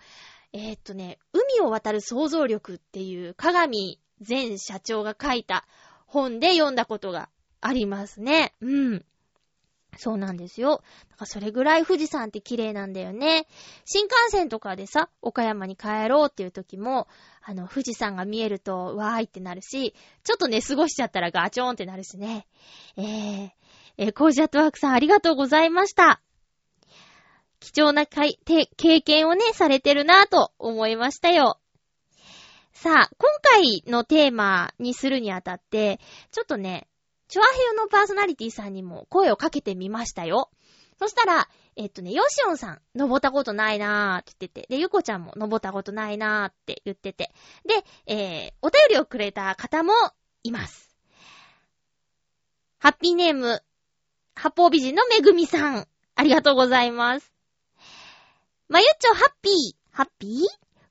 [0.51, 5.65] えー、っとね、海を渡る想像力っていう鏡前社長が書いた
[6.05, 7.29] 本で読んだことが
[7.61, 8.53] ありますね。
[8.61, 9.05] うん。
[9.97, 10.83] そうなんですよ。
[11.09, 13.47] だからそれぐらい富士山って綺麗なんだよね。
[13.85, 17.07] 新幹線とかでさ、岡山に帰ろうっていう時も、
[17.41, 22.47] あの、富士山が見えると、わーいってなるし、ちょっと寝過ごしちゃったらガチョーンってなるしね。
[22.97, 23.51] えー、
[23.97, 26.21] えー、コージアットワークさんありがとうございました。
[27.59, 28.37] 貴重な経
[29.01, 31.59] 験をね、されてるなぁと思いましたよ。
[32.73, 35.99] さあ、今回のテーマにするにあたって、
[36.31, 36.87] ちょっとね、
[37.27, 40.51] チョアヘヨのパーソナリティさんにも声をかけてみましたよ。
[40.99, 47.31] そしたら、えっとね、ヨシオンさん、登ったことないなーって言ってて、で、ゆこちゃんも登ったことないなーって言ってて、
[47.65, 49.93] で、えー、お便りをくれた方も
[50.43, 50.95] います。
[52.79, 53.63] ハッピーネーム、
[54.37, 57.33] 八方美人のめぐみさん、ありがとうございます。
[58.69, 59.53] まゆっちょハッピー、
[59.89, 60.31] ハッピー？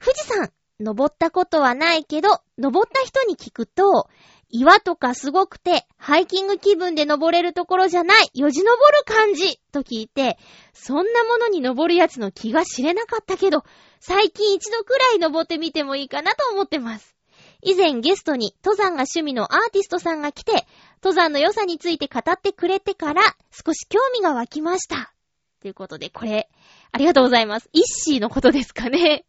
[0.04, 4.08] 富士山、登ったことはないけど、登った人に聞くと、
[4.48, 10.38] 岩とかすごくて、ハイキング気分で登れるところじゃない、よじ登る感じと聞いて、
[10.72, 13.62] そんなものに登るやつの気が知れなかったけど、
[14.00, 17.14] 最近一度くらい登ってみてもいいかなと思ってます。
[17.62, 20.66] 以前ゲストに登山が趣味のアーティストさんが来て、
[21.02, 25.12] 登山の良さについて語ってくれてから少し興味が湧きました。
[25.60, 26.48] ということで、これ、
[26.92, 27.68] ありがとうございます。
[27.72, 29.24] イッシーのことですかね。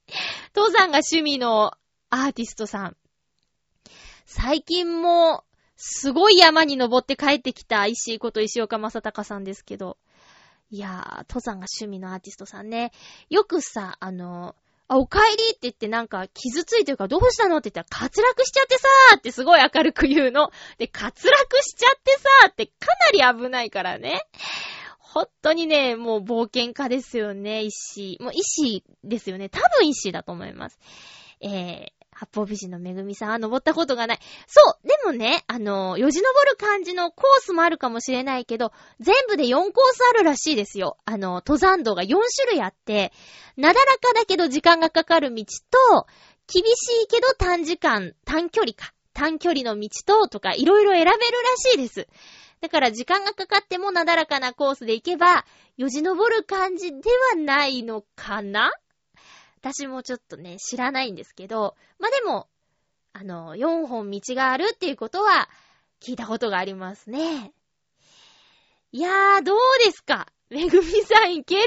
[0.55, 1.73] 登山が趣味の
[2.09, 2.97] アーティストさん。
[4.25, 5.43] 最近も、
[5.77, 9.97] すごい山に登って帰ってきた石井こと石岡正隆さんですけど。
[10.69, 12.91] いやー、登山が趣味のアーティストさんね。
[13.29, 14.55] よくさ、あの、
[14.89, 20.51] あ、お帰りって言ってなんか傷ついてるからどうしたのって言ったら滑落しちゃってさーってすごい明るく言うの。
[20.77, 21.17] で、滑落
[21.61, 22.87] しちゃってさーってか
[23.19, 24.21] なり危ないからね。
[24.99, 28.17] 本当にね、もう冒険家ですよね、石。
[28.21, 29.49] もう石ですよね。
[29.49, 30.79] 多分石だと思います。
[31.41, 34.19] えー、八方美人のめぐみさんは登ったことがない。
[34.47, 40.97] そう、でもね、あの、よじ登る感じのコースもあるかもしれないけど、全部で4コースあるらしいですよ。
[41.05, 43.13] あの、登山道が4種類あって、
[43.55, 45.45] なだらかだけど時間がかかる道
[45.91, 46.07] と、
[46.51, 48.93] 厳しいけど短時間、短距離か。
[49.13, 51.19] 短距離の道と、とか、いろいろ選べるら
[51.57, 52.07] しいです。
[52.61, 56.97] だから時間がかかってもなだらかなコースで行けば、よじ登る感じで
[57.33, 58.71] はないのかな？
[59.59, 62.47] 私もちょっとね、知らないんですけど、まあ、でも、
[63.13, 65.49] あの、4本道があるっていうことは、
[65.99, 67.51] 聞いたことがありますね。
[68.91, 70.27] いやー、どうですか？
[70.49, 71.63] めぐみさんいける？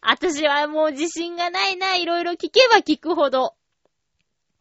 [0.00, 3.54] 私はもう自信がないな、いろいろ聞けば聞くほど。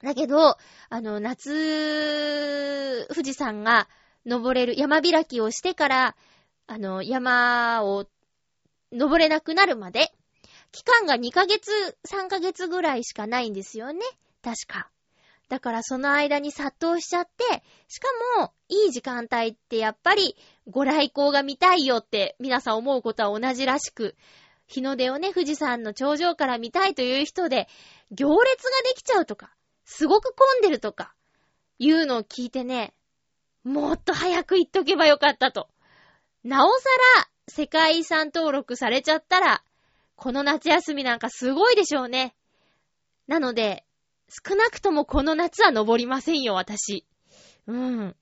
[0.02, 0.58] だけど、
[0.90, 3.88] あの、夏、富士山が
[4.26, 6.16] 登れる、山開きをしてから、
[6.68, 8.08] あの、山を
[8.92, 10.12] 登れなくなるまで、
[10.76, 11.72] 期間が2ヶ月、
[12.06, 14.02] 3ヶ月ぐらいしかないんですよね。
[14.44, 14.90] 確か。
[15.48, 20.36] だからその間に殺到しちゃって、しかも、いい時間帯ってやっぱり、
[20.68, 24.18] ご来光が見たいよって皆さん思うことは同じらしく、
[24.68, 27.70] 日の出をね、富士山の頂上から見たいという人で、
[28.12, 31.14] 行列ができちゃうとか、すごく混んでるとか、
[31.80, 32.94] いうのを聞いてね、
[33.64, 35.70] もっと早く行っとけばよかったと。
[36.44, 39.64] なおさら、世界遺産登録されちゃったら、
[40.15, 42.36] この夏休みなんかすごいでしょうね。
[43.28, 43.86] なので、
[44.30, 47.06] 少なくともこの夏は登りませんよ、私。
[47.67, 48.15] うん。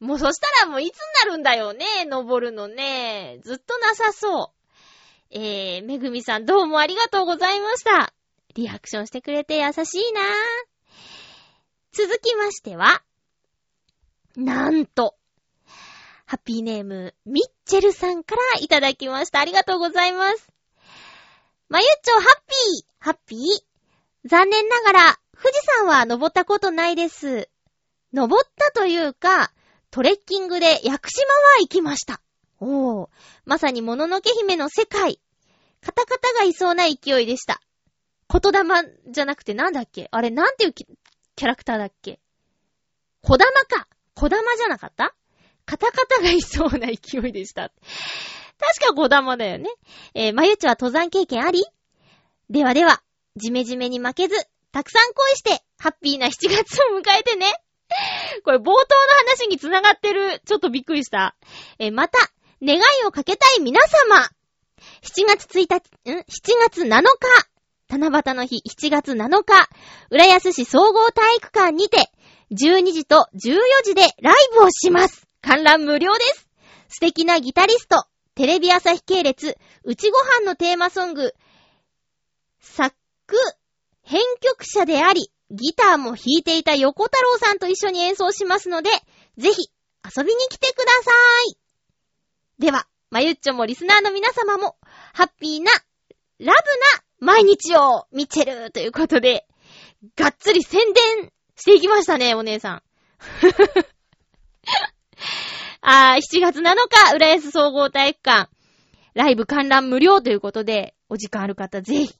[0.00, 3.40] もうそしたらもういつになるんだよね、登るのね。
[3.42, 4.58] ずっとなさそう。
[5.30, 8.14] えー、めぐみさんどうもありがとうございました。
[8.54, 10.24] リアクションしてくれて優しいなぁ
[11.92, 13.02] 続きましては、
[14.36, 15.16] なんと、
[16.26, 19.40] ハッピーネーム、ミッチェルさんからいただきました。
[19.40, 20.48] ありがとうございます。
[21.68, 23.40] まゆっちょ、ハッピーハッピー？
[24.24, 27.50] 残念ながら、富士山は登ったことないです。
[28.14, 29.52] 登ったというか、
[29.90, 32.22] トレッキングで屋久島は行きました。
[32.60, 33.08] おー、
[33.44, 35.20] まさにもののけ姫の世界。
[35.82, 37.60] カタカタがいそうな勢いでした。
[38.30, 38.62] 言霊
[39.10, 40.08] じゃなくてなんだっけ？
[40.10, 42.18] あれなんていうキャラクターだっけ？
[43.20, 43.88] 小玉か。
[44.14, 45.14] 小玉じゃなかった？
[45.66, 47.70] カタカタがいそうな勢いでした。
[48.58, 49.70] 確か小玉だよね。
[50.14, 51.64] えー、まゆちは登山経験あり？
[52.50, 53.02] ではでは、
[53.36, 54.34] じめじめに負けず、
[54.72, 57.46] たくさん恋して、ハッピーな7月を迎えてね。
[58.44, 58.76] これ冒頭の
[59.26, 60.40] 話に繋がってる。
[60.44, 61.36] ちょっとびっくりした。
[61.78, 62.18] えー、また、
[62.62, 64.28] 願いをかけたい皆様。
[65.02, 67.48] 7月1日、ん ?7 月7日。
[67.90, 69.68] 七夕の日7月7日、
[70.10, 72.10] 浦安市総合体育館にて、
[72.50, 75.26] 12時と14時でライブをします。
[75.40, 76.48] 観覧無料です。
[76.88, 78.04] 素敵なギタリスト、
[78.38, 81.34] テレビ朝日系列、うちご飯のテーマソング、
[82.60, 82.94] 作、
[84.04, 88.90] 編曲者であり、ギターも弾いていた横太郎さんと一緒に演奏しますので、
[89.38, 89.72] ぜひ
[90.16, 91.58] 遊びに来てくださーい。
[92.60, 94.76] では、まゆっちょもリスナーの皆様も、
[95.14, 95.82] ハッピーな、ラ
[96.38, 96.54] ブな
[97.18, 99.48] 毎日を見てるということで、
[100.14, 102.82] がっつり宣伝していきましたね、お姉さん。
[105.80, 108.50] あー、7月7日、浦安総合体育館、
[109.14, 112.14] ライブ観覧無料ということで、お時間ある方ぜひ。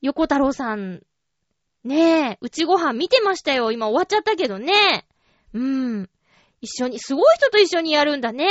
[0.00, 1.02] 横太郎さん、
[1.84, 3.72] ねえ、うちご飯見てましたよ。
[3.72, 5.06] 今終わっちゃったけどね。
[5.54, 6.10] うん。
[6.60, 8.46] 一緒に、すごい人と一緒にやるんだね。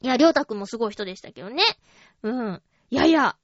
[0.00, 1.62] いや、りょうたくんもすごい人でしたけどね。
[2.22, 2.62] うん。
[2.90, 3.36] いやいや、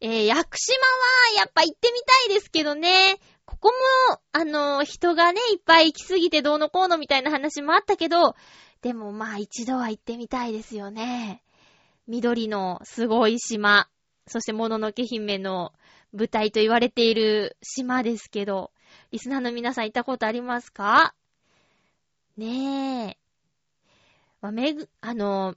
[0.00, 3.16] えー、屋久島はやっぱ行ってみたいですけどね。
[3.44, 3.72] ここ
[4.10, 8.36] も、あのー、人がね、いっぱい行きすぎてどうのこうのみたいな話もあったけど、
[8.82, 11.42] でもまあ一度は行ってみたいですよね。
[12.06, 13.88] 緑のすごい島、
[14.26, 15.72] そしてもののけ姫の
[16.12, 18.70] 舞台と言われている島ですけど、
[19.10, 21.14] リスナーの皆さん行ったことありますか？
[22.36, 23.18] ねえ。
[24.40, 25.56] まあ、めぐ、あの、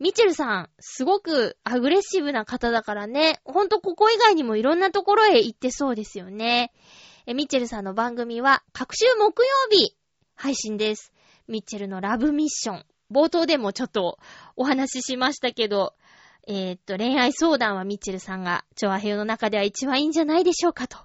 [0.00, 6.72] ミチェルさん、すごくアグレッシブな方だからね、ほんとここ以外にもいろんなところへ行ってそうですよね。
[7.26, 9.96] え、ミチェルさんの番組は、各週木曜日、
[10.34, 11.12] 配信です。
[11.48, 12.84] ミッチェルのラブミッション。
[13.10, 14.18] 冒頭でもちょっと
[14.56, 15.94] お話ししましたけど、
[16.46, 20.98] えー、っと、恋愛相談はミッチェルさんが、調和平の中では一番いいんじゃないでしょうかと。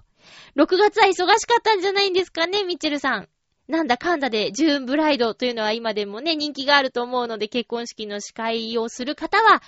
[0.56, 3.28] 6月は忙しかったんじゃないんですかね、ミッチェルさん。
[3.68, 9.62] なんだかんだで、ジューンブライドというのは今でもね、人気があると思うので、結婚式の司会をする方は、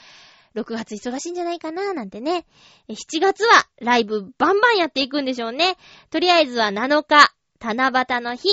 [0.54, 2.44] 6月忙しいんじゃないかななんてね。
[2.88, 5.76] 7月はライブバンバンやっていくんでしょうね。
[6.10, 8.48] とりあえずは7日、七夕の日、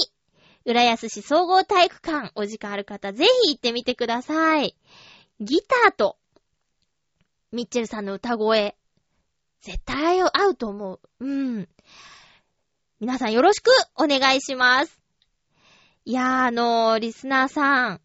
[0.65, 4.75] 浦安市総合体育館、お時間ある方、ぜひ行ってみてください。
[5.39, 6.17] ギターと、
[7.51, 8.75] ミッチェルさんの歌声、
[9.61, 10.99] 絶対合うと思う。
[11.19, 11.69] うん。
[12.99, 14.99] 皆さんよろしくお願いします。
[16.05, 18.01] いやー、あのー、リスナーさん、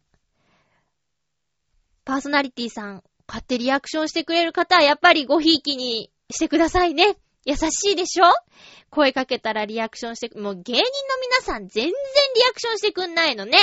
[2.05, 7.17] パーソナリティさん、買ってリアクションしてくれる方は、やっぱりごひいきにしてくださいね。
[7.45, 8.25] 優しいでしょ？
[8.89, 10.83] 声かけたらリアクションして、もう芸人の
[11.21, 11.93] 皆さん全然リ
[12.49, 13.59] アクションしてくんないのね。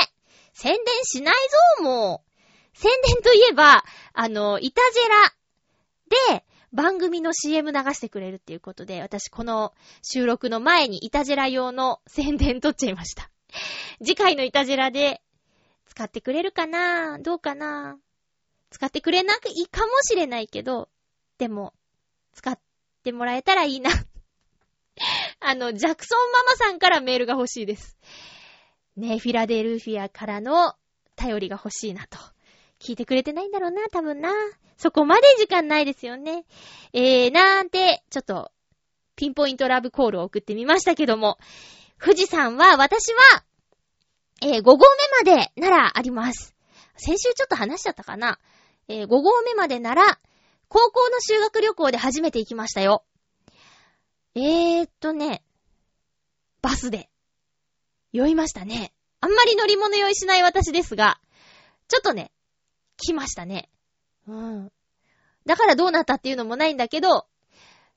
[0.53, 1.35] 宣伝しない
[1.79, 2.79] ぞ、もう。
[2.79, 13.31] 宣伝といえば、あの、イタジェラで番組の CM 流してくれるっていうことで、私この収録の前にイタジェラ用の宣伝撮っちゃいました。
[13.99, 15.21] 次回のイタジェラで
[15.87, 17.19] 使ってくれるかな？
[17.19, 17.99] どうかな？
[18.71, 20.89] 使ってくれなくいいかもしれないけど、
[21.39, 21.75] でも、
[22.33, 22.63] 使って
[23.03, 23.91] ってもらえたらいいな
[25.41, 27.99] あの、ジャクソンママさんからメールが欲しいです。
[28.97, 30.75] ねフィラデルフィアからの
[31.17, 32.19] 頼りが欲しいなと。
[32.79, 34.33] 聞いてくれてないんだろうな、多分な。
[34.77, 36.45] そこまで時間ないですよね。
[36.93, 38.53] えー、なんて、ちょっと、
[39.17, 41.39] ピンポイントラブコールを送ってみましたけども、
[42.01, 43.45] 富士山は、私は、
[44.43, 46.55] えー、5合目までならあります。
[46.97, 48.39] 先週ちょっと話しちゃったかな。
[48.89, 50.19] えー、5合目までなら、
[50.73, 53.05] 高校の修学旅行で初めて行きましたよ。
[54.35, 55.43] えーっとね、
[56.63, 57.11] バスで、
[58.11, 58.95] 酔いましたね。
[59.21, 61.21] あんまり乗り物酔いしない私ですが、
[61.89, 62.33] ちょっとね、
[62.97, 63.69] 来ましたね。
[64.27, 64.73] うん。
[65.45, 67.27] だからどうなったっていうのもないんだけど、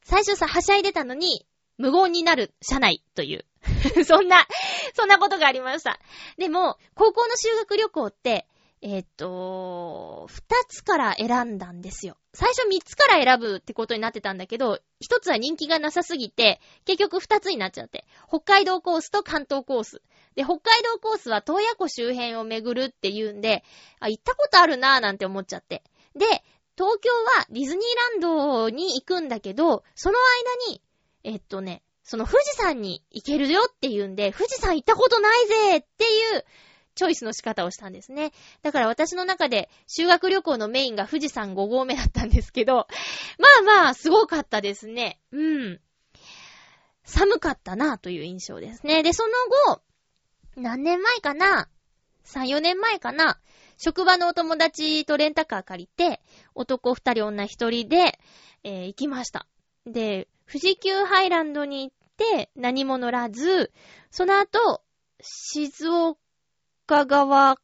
[0.04, 1.48] 最初さ、はしゃいでたのに、
[1.78, 3.46] 無言になる車内という。
[4.04, 4.46] そんな、
[4.96, 5.98] そんなことがありました。
[6.38, 8.46] でも、高校の修学旅行って、
[8.82, 12.18] えっ、と、二つから選んだんですよ。
[12.34, 18.06] 最初三つから選ぶってことになってたんだけど、一つは人気がなさすぎて、結局二つになっちゃって。
[18.28, 20.02] 北海道コースと関東コース。
[20.36, 23.64] で、北海道コースは洞爺湖周辺を巡るっていうんで、
[24.00, 25.84] あ、行ったことあるなぁなんて思っちゃって。
[26.16, 26.26] で、
[26.78, 27.10] 東京
[27.40, 30.18] はディズニーランドに行くんだけど、その
[30.68, 30.82] 間に、
[31.24, 36.46] えっとね、その富士山に行けるよっていうんで、富士山行ったことないぜっていう
[36.96, 38.32] チョイスの仕方をしたんですね。
[38.64, 42.88] だから私の中で修学旅行のメインが富士山5合目だったんですけど、
[43.64, 45.20] まあまあ、すごかったですね。
[45.32, 45.82] うん。
[47.04, 49.04] 寒かったなという印象ですね。
[49.04, 49.32] で、その
[49.74, 49.82] 後、
[50.56, 51.70] 何年前かな
[52.26, 53.39] ?3、4年前かな？
[53.78, 56.22] 職場のお友達とレンタカー借りて、
[56.56, 58.18] 男2人女1人で、
[58.64, 59.48] えー、行きました。
[59.86, 63.72] で、富士急ハイランドに行って何も乗らず、
[64.12, 64.82] その後、
[65.22, 66.18] 静岡
[66.88, 67.58] 岡側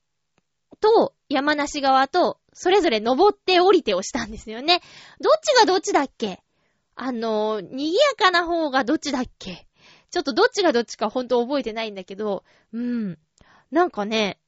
[0.80, 4.82] と山梨側と、それぞれ登って降りてをしたんですよね。
[5.22, 6.42] どっちがどっちだっけ？
[6.96, 9.68] あの、賑やかな方がどっちだっけ？
[10.10, 12.44] ちょっとどっちがどっちかほんと覚えてないんだけど、
[12.74, 13.20] うん。
[13.72, 14.40] なんかね、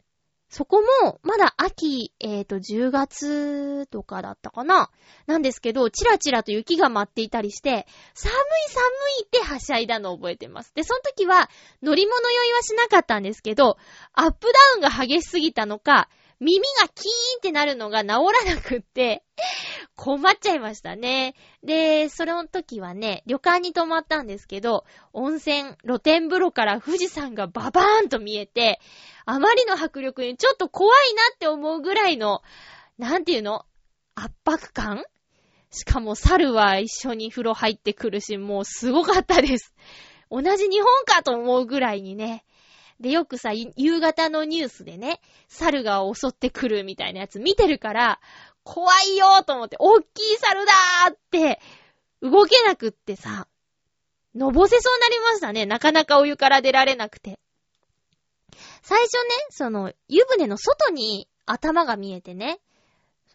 [0.53, 4.91] そこも、まだ秋、えっ、ー、と、10月とかだったかな
[5.25, 8.37] なんですけど、チラチラと雪が舞っていたりして、寒い
[8.69, 8.83] 寒
[9.21, 10.71] いってはしゃいだのを覚えてます。
[10.75, 11.49] で、その時は、
[11.81, 13.77] 乗り物酔いはしなかったんですけど、
[14.13, 16.07] アップダウンが激しすぎたのか、
[16.39, 19.23] 耳がキーンってなるのが治らなくって、
[19.95, 21.36] 困っちゃいましたね。
[21.63, 28.79] で、その時はね、旅館に泊まったんですけど、温泉、露天風呂から富士山がババーンと見えて、
[29.25, 32.41] あまりの迫力にちょっと怖いなって思うぐらいの、
[32.97, 33.65] なんていうの？
[34.15, 35.03] 圧迫感？
[35.71, 39.73] しかも猿は一緒に風呂入ってくるし、もうすごかったです。
[40.29, 42.43] 同じ日本かと思うぐらいにね、
[42.99, 48.19] で、よくさ、夕方のニュースでね、猿が襲ってくるみたいなやつ見てるから、
[48.63, 51.59] 怖いよーと思って、おっきい猿だーって、
[52.21, 53.47] 動けなくってさ、
[54.35, 55.65] のぼせそうになりましたね。
[55.65, 57.39] なかなかお湯から出られなくて。
[58.81, 59.19] 最初ね、
[59.49, 62.59] その、湯船の外に頭が見えてね、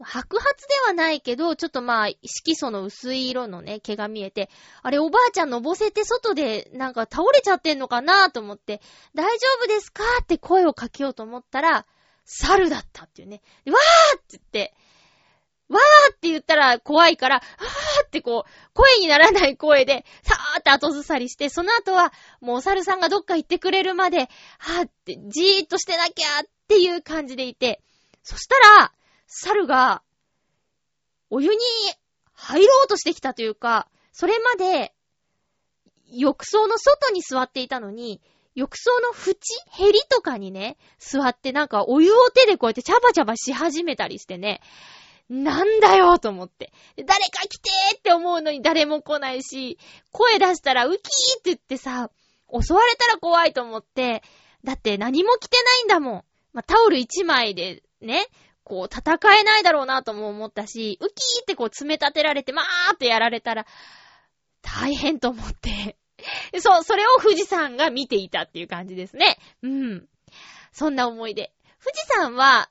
[0.01, 4.49] 白髪ではないけど、ちょっとまあ、色素の薄い色のね、毛が見えて、
[4.82, 8.80] あれおばあちゃんのぼせて外でなんか倒れちゃってんのかなと思って、
[9.14, 11.86] 大丈夫ですかって声をかけようと思ったら、
[12.24, 13.42] 猿だったっていうね。
[13.66, 14.74] わーって言って、
[15.68, 24.28] わーって言ったら怖いから、わーってこう、声にならない声で、さーって後ずさりして、その後は、もうお猿さんがどっか行ってくれるまで、
[24.59, 27.82] はーって、じーっとしてなきゃっていう感じでいて、
[28.22, 28.92] そしたら、
[29.29, 30.03] 猿が、
[31.31, 31.59] お湯に
[32.33, 34.95] 入ろうとしてきたというか、それまで、
[36.11, 38.20] 浴槽の外に座っていたのに、
[38.55, 39.37] 浴槽の縁
[39.70, 44.62] ヘリとかにね、座ってなんかお湯を手でこうやってチャバチャバし始めたりしてね、
[45.29, 46.72] なんだよと思って。
[46.97, 49.79] 誰か来てーって思うのに誰も来ないし、
[50.11, 52.11] 声出したらウキーって言ってさ、
[52.51, 54.22] 襲われたら怖いと思って、
[54.64, 56.24] だって何も着てないんだもん。
[56.55, 58.26] まあ、タオル一枚でね、
[58.68, 63.66] こう戦えないだろうなとも思ったし、ウキーってこう詰め立てられて、まーってやられたら、
[64.62, 65.96] 大変と思って。
[66.60, 69.38] そう、それを富士山が見ていたっていう感じですね。
[69.62, 70.08] うん。
[70.72, 71.52] そんな思い出。
[71.82, 72.70] 富士山は、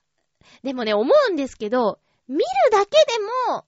[0.62, 3.18] でもね、思うんですけど、見るだけで
[3.48, 3.64] も、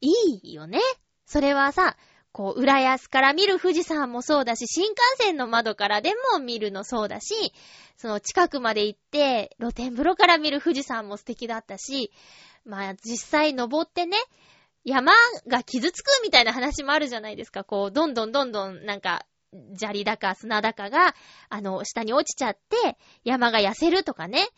[0.00, 0.12] い
[0.42, 0.80] いよね。
[1.26, 1.96] それはさ、
[2.32, 7.52] こう、浦安から見る富士山もそうだし、新幹線の窓からでも見るのそうだし、
[7.96, 12.12] その近くまで行って、露天風呂から見る富士山も素敵だったし、
[12.64, 14.16] まあ実際登ってね、
[14.84, 15.12] 山
[15.46, 17.64] が傷つくみたいな話もあるじゃないですか。
[17.64, 19.26] こう、どんどんどんどんなんか、
[19.76, 21.14] 砂利だか砂だかが、
[21.48, 24.48] あの、下に落ちちゃって、山が痩せるとかね。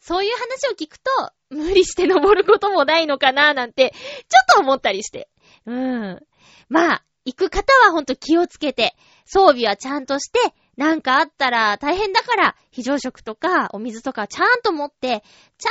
[0.00, 1.10] そういう話を聞くと、
[1.50, 5.28] 無理して登ることもないのかななんて、ちょっと思ったりして。
[5.64, 6.20] うん。
[6.68, 8.94] まあ、行く方はほんと気をつけて、
[9.24, 10.38] 装備はちゃんとして、
[10.76, 15.22] なんかあったら大変だから、非常食とかお水とかちゃんと持って、
[15.58, 15.68] ちゃ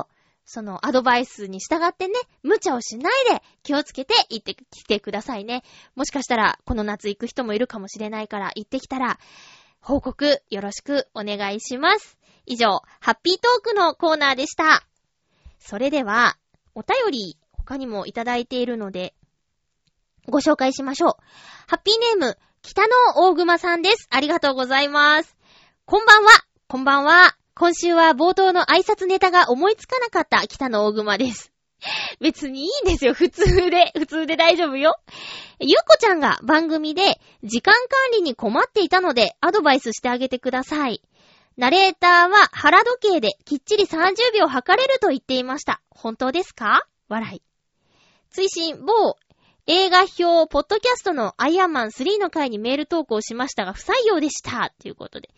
[0.00, 0.08] んと、
[0.46, 5.62] そのアドバイスに従ってね、無茶をしないで気をつけて行ってきてくださいね。
[5.94, 9.18] もしかしたらこの夏行く人もいるかもしれないから行ってきたら
[9.80, 12.18] 報告よろしくお願いします。
[12.46, 14.82] 以上、ハッピートークのコーナーでした。
[15.58, 16.36] それでは、
[16.74, 19.14] お便り他にもいただいているので、
[20.28, 21.22] ご紹介しましょう。
[21.66, 24.06] ハッピーネーム、北野大熊さんです。
[24.10, 25.36] ありがとうございます。
[25.84, 26.30] こんばんは。
[26.66, 27.36] こんばんは。
[27.54, 31.52] 今週は冒頭の挨拶ネタが思いつかなかった北野大熊です。
[32.20, 33.12] 別にいいんですよ。
[33.12, 33.92] 普通で。
[33.98, 34.96] 普通で大丈夫よ。
[35.60, 41.02] ゆうこちゃんが番組で時間管理に困っていたのでアドバイスしてあげてください。
[41.56, 45.82] ナレーターは腹時計できっちり30秒測れると言っていました。
[45.90, 46.86] 本当ですか？
[47.08, 47.42] 笑い。
[48.30, 49.16] 追伸、某
[49.66, 54.74] 映画表、ポッドキャストのアイアンマン3の回にメール投稿しましたが不採用でした。
[54.78, 55.30] ということで。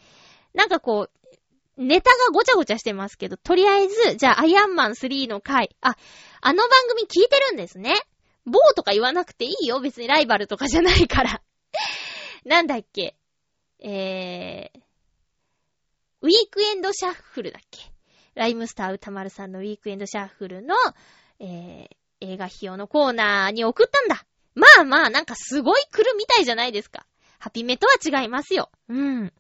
[0.53, 5.97] なんかこう、ネタがごちゃごちゃしてますけど、とりあえず、じゃあ、アイアンマン3の回、あ、
[6.41, 7.95] あの番組聞いてるんですね。
[8.47, 9.81] 某とか言わなくていいよ。
[9.81, 11.43] 別にライバルとかじゃないから。
[12.45, 13.15] なんだっけ。
[13.79, 14.81] えー、
[16.23, 17.93] ウィークエンドシャッフルだっけ
[18.35, 20.75] ライムスター歌丸さんのウィークエンドシャッフルの、
[21.39, 21.97] えー、
[22.27, 24.25] 映画費用のコーナーに送ったんだ。
[24.55, 27.07] まあまあ、なんかすごい来るみたいじゃないですか。
[27.39, 28.71] ハピメとは違いますよ。
[28.89, 29.33] うん。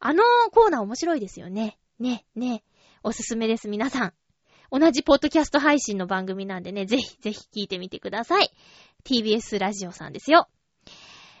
[0.00, 0.22] あの
[0.52, 1.78] コーナー面白いですよね。
[1.98, 2.64] ね、ね。
[3.02, 4.12] おすすめです、皆さん。
[4.72, 8.50] 同じポッドキャスト配信の番組なんでね、ぜひぜひ聞いてみてください。
[9.04, 10.48] TBS ラジオさんですよ。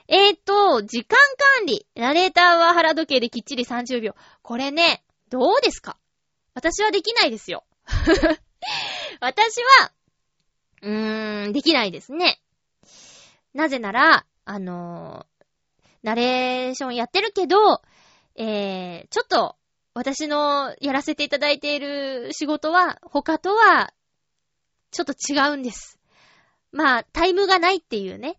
[0.08, 1.16] えーと、時間
[1.56, 1.86] 管理。
[1.94, 4.14] ナレーターは腹時計できっちり30秒。
[4.42, 5.96] これね、どうですか？
[6.54, 7.64] 私はできないですよ。
[9.20, 9.92] 私は、
[10.82, 12.40] うーん、できないですね。
[13.54, 17.82] なぜなら、あのー、ナレーションやってるけど、
[18.36, 19.56] えー、ちょっと、
[19.92, 23.92] 私のやらせていただいている仕事は、他とは、
[24.92, 25.98] ちょっと違うんです。
[26.72, 28.38] まあ、タイムがないっていうね。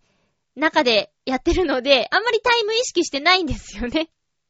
[0.55, 4.09] 中でやってるので、あんまりタイム意識してないんですよね。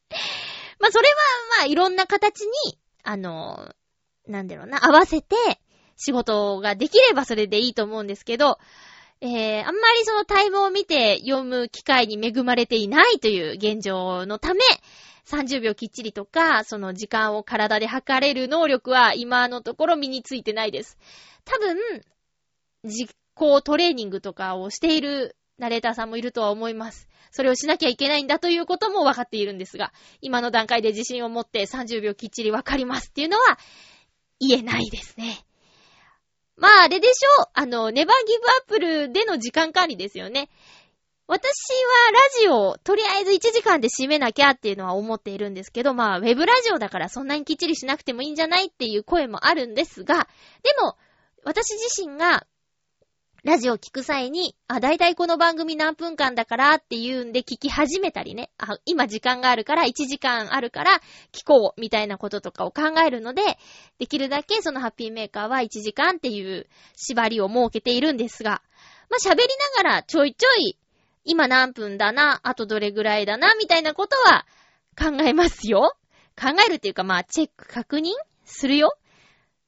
[0.79, 1.15] まあ、それは、
[1.59, 3.73] まあ、いろんな形に、あの、
[4.27, 5.35] なんだろうな、合わせて、
[5.97, 8.57] 仕事ができればそれでいいと思うんですけど、
[9.21, 14.61] えー、あんまりそのタイムを見て読む機会に恵まれていないという現状のため、
[15.25, 20.97] 30秒きっちりとか、その時間を体で測れる能力は今のところ身についてないです。
[21.45, 21.77] 多分、
[22.83, 27.07] 実行トレーニングとかをしているナレーターさんもいるとは思います。
[27.29, 33.59] それをしなきゃいけないんだということも分かっているんですが、今の段階で自信を持って30秒きっちり分かりますっていうのは
[34.39, 35.45] 言えないですね。
[36.61, 37.45] まあ、あれでしょう。
[37.53, 40.47] あの、ネバーギブアップルでの時間管理ですよね。
[41.25, 50.27] 私はラジオをとりあえず1時間で締めなきゃっていうのは思っているんですけど、まあ、ウェブラジオだからそんなにきっちりしなくてもいいんじゃないっていう声もあるんですが、
[50.61, 50.97] でも、
[51.43, 52.45] 私自身が
[53.43, 63.41] ラジオ聞く際に、あ、だいたいこの番組何分間だからっていうんで聞き始めたりね、あ、今時間があるから1時間あるから聞こうみたいなこととかを考えるので、
[63.97, 68.61] できるだけそのハッピーメーカーは1時間っていう縛りを設けているんですが、
[69.09, 70.77] まあ、喋りながらちょいちょい、
[71.25, 74.45] 今何分だな、あとどれぐらいだな、みたいなことは
[74.95, 75.95] 考えますよ。
[76.39, 78.11] 考えるっていうかまあ、チェック確認
[78.45, 78.95] するよ。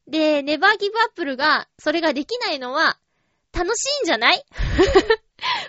[0.08, 3.00] で、ネバーギブアップルがそれができないのは、
[3.54, 4.44] 楽しいんじゃない？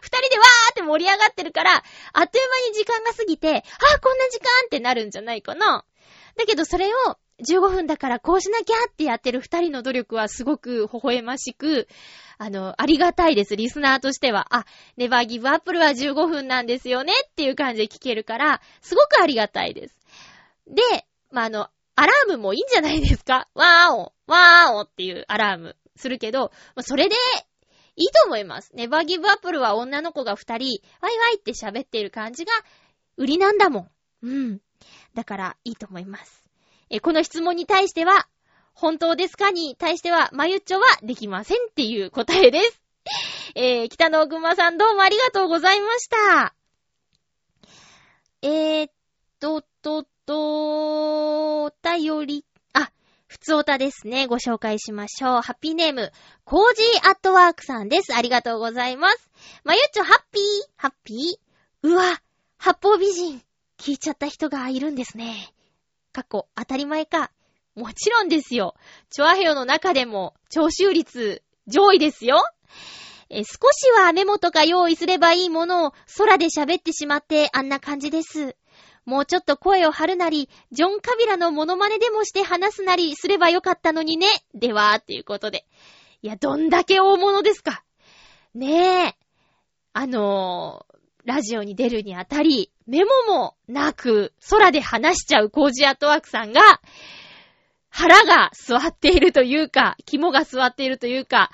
[0.01, 1.83] 二人でわーって盛り上がってるから、
[2.13, 5.85] あっという間に時間が過ぎて、あーこんな時間ってなるんじゃないかな。
[6.37, 11.89] だけどそれを15分だからこうしなきゃってやってる二人の努力はすごく微笑ましく、
[12.39, 14.47] あの、ありがたいです、リスナーとしては。
[14.55, 14.65] あ、
[14.97, 19.97] ネバーギブアップルは15分なんですよねっていう感じで聞けるから、すごくありがたいです。
[20.69, 20.83] で、
[21.31, 23.49] まあ、あの、アラームもいいんじゃないですか？
[23.55, 27.17] わーお、わーおっていうアラームするけど、ま、それで
[27.97, 28.71] いいと思います。
[28.75, 32.53] ネバーギブアップルは女の子が二人、ワイワイって喋っている感じが
[33.17, 33.91] 売りなんだもん。
[34.23, 34.61] うん。
[35.15, 36.49] だから、いいと思います。
[36.91, 38.29] え、この質問に対しては、
[38.75, 42.83] 本当ですかに対しては、まゆっちょはできませんっていう答えです。
[43.55, 46.55] えー、北野ぐまさんどうもありがとうございました。
[48.43, 48.93] えー、っ
[49.39, 52.45] と、と、と、お便り
[53.35, 54.29] ふつおたですね。
[54.29, 55.43] ご紹介しましょう。
[55.43, 56.13] ハッピーネーム、
[56.45, 58.15] コージーアットワークさんです。
[58.15, 59.29] ありがとうございます。
[59.65, 60.43] まゆっちょ、ハッピー
[60.77, 62.23] ハッピーうわ、
[62.59, 63.43] 八方美人。
[63.77, 65.53] 聞いちゃった人がいるんですね。
[66.13, 67.33] 過去、当たり前か。
[67.75, 68.77] もちろんですよ。
[69.11, 72.41] チョアヘヨの中でも、聴取率、上位ですよ。
[73.31, 78.55] え、少しはメモとか用意すればいいものを空で喋ってしまってあんな感じです。
[79.05, 84.27] もうちょっと声を張るなり、ジョン・カビラのモノマネでもして話すなりすればよかったのにね。
[84.55, 85.67] では、っていうことで。
[86.23, 87.85] いや、どんだけ大物ですか。
[88.55, 89.17] ねえ。
[89.93, 90.95] あのー、
[91.25, 96.61] ラジオに出るにあたり、メモもなく、空で話しちゃうコージアトワークさんが、
[97.91, 101.51] 腹が座っているというか、肝が座っているというか、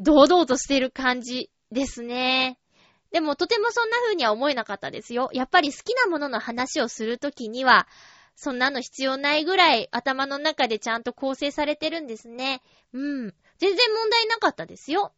[0.00, 2.58] 堂々としている感じですね。
[3.12, 5.28] でもとてもそんな風には思えなかったですよ。
[5.32, 7.86] やっぱり好きなものの話をするときには、
[8.34, 12.62] そんなの必要ないぐらい頭の中でちゃんと構成されてるんですね。
[12.94, 13.34] うん。
[13.58, 15.12] 全然問題なかったですよ。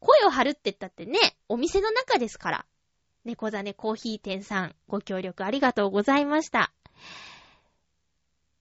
[0.00, 2.66] 声を張るって言ったってね、お店の中ですから。
[3.24, 6.72] 猫ザネコーヒー店さん、ご協力ありがとうございました。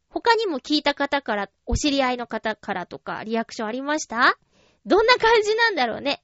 [0.10, 4.38] 他にも聞いた方から、お知り合いの方からとか、リアクションありました？
[4.86, 6.22] どんな感じなんだろうね。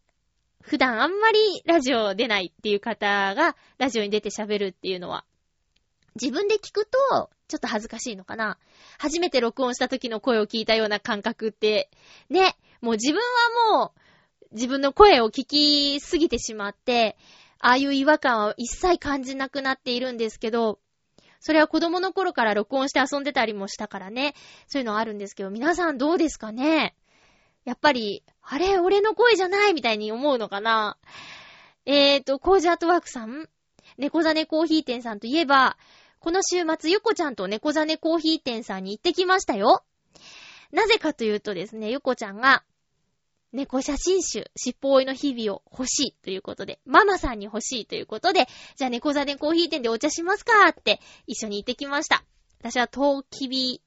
[0.62, 5.26] 普段あんまりラジオ出ないっていう方が、ラジオに出て喋るっていうのは、
[6.22, 8.58] 自分で聞くと、ちょっと恥ずかしいのかな。
[8.98, 11.90] 初めて録音した時の声を聞いたような感覚って、
[12.30, 13.22] ね、もう自分
[13.72, 14.00] はもう、
[14.52, 17.18] 自分の声を聞きすぎてしまって、
[17.60, 20.80] ああいう違和感は一切感じなくなっているんですけど、
[21.40, 24.34] それは子供の頃から録音して遊んでたりもしたからね、
[24.68, 26.96] そういうのあるんですけど、皆さんどうですかね？
[27.68, 30.98] やっぱり、あれ俺の声じゃないみたいに思うのかな？
[31.86, 33.50] えーと、コージアートワークさん？
[33.98, 35.76] 猫ザネコーヒー店さんといえば、
[36.20, 39.84] この週末、ゆこちゃんと猫ザネコーヒー店さんに行ってきましたよ。
[40.72, 42.64] なぜかというとですね、ゆこちゃんが、
[43.52, 48.48] 猫写真集、尻尾追いの日々を欲しいということで、ママさんに欲しいということで、
[48.78, 52.24] じゃあ猫ザネコーヒー店でお茶しますかって一緒に行ってきました。
[52.62, 53.82] 私はトウキビ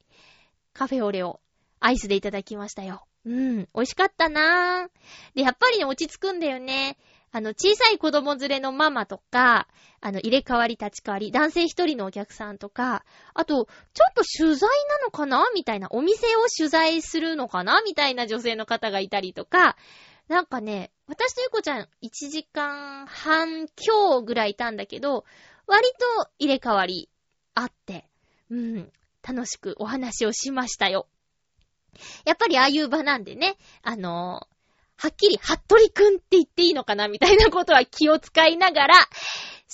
[0.74, 1.40] カフェオレを
[1.80, 3.06] アイスでいただきましたよ。
[3.24, 5.36] うん、美味しかったなぁ。
[5.36, 6.96] で、やっぱりね、落ち着くんだよね。
[7.32, 9.68] あの、小さい子供連れのママとか、
[10.00, 13.04] あの、入れ替わり立ち替わり、男性一人のお客さんとか、
[13.34, 15.44] あと、ちょっと取材なのかな？
[15.54, 17.82] みたいな、お店を取材するのかな？
[17.82, 19.76] みたいな女性の方がいたりとか、
[20.28, 25.24] なんかね、私とゆこちゃん1時間半強ぐらいいたんだけど、
[25.66, 27.10] 割と入れ替わり
[27.54, 28.08] あって、
[28.48, 28.92] うん、
[29.22, 31.06] 楽しくお話をしましたよ。
[32.24, 34.50] やっぱりああいう場なんでね、あのー、
[35.02, 38.94] はっきり、はっとりくんって言っていいのかなみたいなことは気を使いながら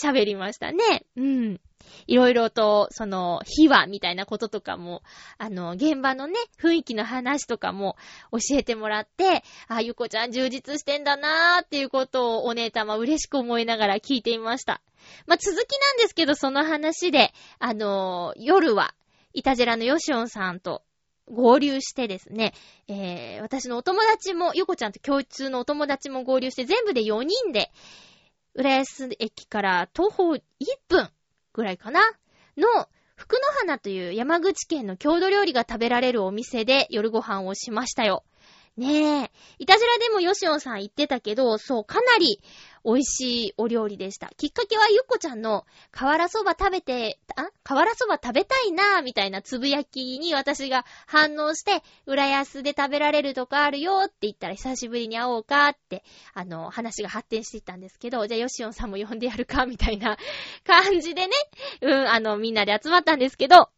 [0.00, 1.04] 喋りましたね。
[1.16, 1.60] うん。
[2.06, 5.02] いろいろと、その、秘話みたいなこととかも、
[5.38, 7.96] あの、現場のね、雰囲気の話とかも
[8.30, 14.80] 教えてもらって、あ、ゆこちゃん充実してんだなーっていうことをお姉様嬉しく思いながら聞いていました。
[15.26, 18.94] まあ、続きなんですけど、その話で、あの、夜は、
[19.32, 20.82] イタジェラのヨシオンさんと
[21.30, 22.52] 合流してですね、
[22.88, 27.70] えー、私のお友達も、ゆこちゃんと共通のお友達も合流して、全部で4人で、
[28.54, 30.40] 浦安駅から徒歩1
[30.88, 31.10] 分
[31.52, 32.00] ぐらいかな
[32.56, 38.24] の、福の花という山口県の郷土料理が食べられるお店で夜ご飯をしましたよ。
[38.76, 39.30] ねえ。
[39.58, 42.42] いたじらでもヨシオンさん言ってたけど、そう、かなり
[42.86, 44.30] 美味しいお料理でした。
[44.36, 47.50] きっかけはゆっこちゃんの、瓦そば食べて、あ？
[47.64, 60.16] 瓦そば食べたいなぁ、みたいなつぶやきに私が反応して、浦安で食べられるとこあるよって言ったら久しぶりに会おうかって、あの、話が発展していったんですけど、じゃあヨシオンさんも呼んでやるか、みたいな
[60.64, 61.32] 感じでね、
[61.80, 63.68] うん、あの、みんなで集まったんですけど、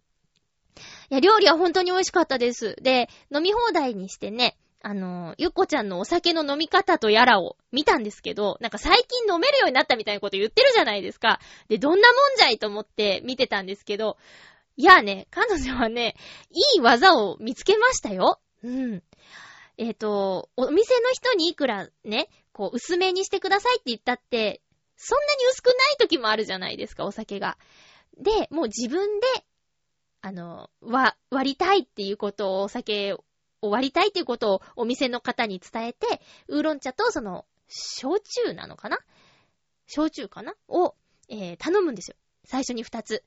[1.11, 2.77] いや、料理は本当に美味しかったです。
[2.83, 11.41] で、飲み放題にしてね、あの、ゆっこちゃんのお酒の飲み方とやらを見たんですけど、なんか最近飲めるようになったみたいなこと言ってるじゃないですか。
[11.69, 14.17] で、どんなもんじゃいと思って見てたんですけど、
[14.79, 16.17] いやね、彼女はね、
[16.51, 18.41] いい技を見つけましたよ。
[18.65, 19.03] うん。
[19.77, 24.63] えっ、ー、と、お店の人にいくらね、こう、薄めにしてくださいって言ったって、
[24.97, 27.59] そんなに薄くない時もあるじゃないですか、お酒が。
[28.17, 29.27] で、もう自分で、
[30.23, 33.15] あの、わ、割りたいっていうことをお酒
[33.61, 38.99] 終わりたいっていうことをお店の方に伝えて、ウーロン茶とその、焼酎なのかな？
[39.87, 40.55] 焼酎かな？
[40.69, 40.95] を、
[41.29, 42.17] えー、頼むんですよ。
[42.45, 43.25] 最初に二つ。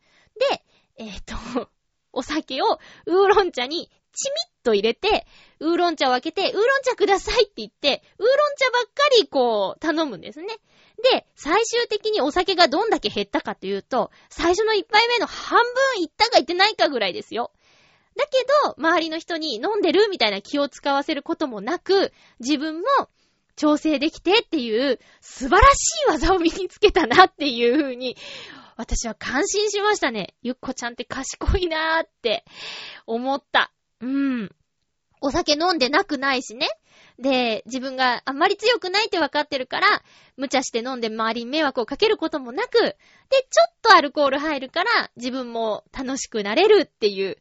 [0.50, 0.64] で、
[0.98, 1.36] えっ、と、
[2.14, 5.26] お酒をウーロン茶にチミッと入れて、
[5.60, 10.48] ウーロン茶を開けて、ウーロン茶くださいって言って、ウーロン茶ばっかりこう、頼むんですね。
[11.14, 15.60] で、最終的にお酒がどんだけ減ったかというと、最初の一杯目の半
[15.96, 17.52] 分いったかいってないかぐらいですよ。
[18.16, 22.86] だけど、周りの人に飲んでるみたいな気を使わせることもなく、自分も
[23.56, 28.18] 調整できてっていう素晴らしい技を身につけたなっていう風に、
[28.76, 30.34] 私は感心しましたね。
[30.42, 32.44] ゆっこちゃんって賢いなーって
[33.06, 33.72] 思った。
[34.00, 34.52] うん。
[35.22, 36.68] お酒飲んでなくないしね。
[37.20, 40.02] で、自分があんまり強くないって分かってるから、
[40.36, 42.96] 無茶して飲んで周りに迷惑をかけることもなく、で、ちょ
[43.70, 47.38] っとアルコール入るから、自分も楽しくなれるっていう、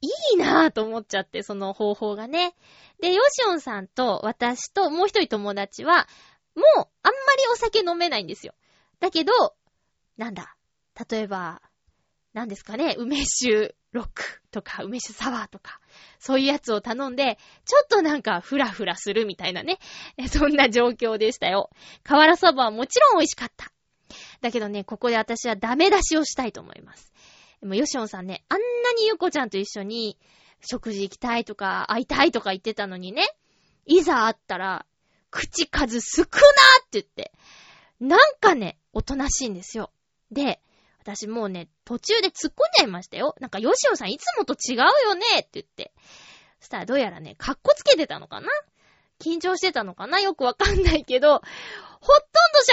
[0.00, 2.54] いいなぁと思っちゃって、その方法がね。
[3.00, 6.06] で、ヨシオンさんと私ともう一人友達は、
[6.54, 6.92] もうあんまり
[7.52, 8.54] お酒飲めないんですよ。
[9.00, 9.32] だけど、
[10.16, 10.56] なんだ、
[11.10, 11.62] 例えば、
[12.32, 15.80] なんですかね、梅酒ロックとか、梅酒サワーとか、
[16.18, 19.78] そういうやつを頼んで、ちょっとなんかフラフラするみたいなね、
[20.28, 21.70] そんな状況でしたよ。
[22.04, 23.72] 瓦そばはもちろん美味しかった。
[24.40, 27.12] だけどね、ここで私はダメ出しをしたいと思います。
[27.60, 30.18] でも、ヨシオンさんね、あんなにゆこちゃんと一緒に
[30.60, 33.26] 食事行きたいとか、会いたいとか言ってたのにね、
[33.86, 34.86] いざ会ったら、
[35.30, 36.30] 口数少なっ
[36.90, 37.32] て言って、
[38.00, 39.90] なんかね、おとなしいんですよ。
[40.30, 40.60] で、
[41.00, 43.34] 私もうね、途中で突っ込んじゃいましたよ。
[43.40, 45.92] なんか、ヨシオンさんいつもと違うよねって言って。
[46.60, 48.48] そしたらどうやらね、カッコつけてたのかな？
[49.20, 50.20] 緊張してたのかな？
[50.20, 51.40] よくわかんないけど、
[52.00, 52.12] ほ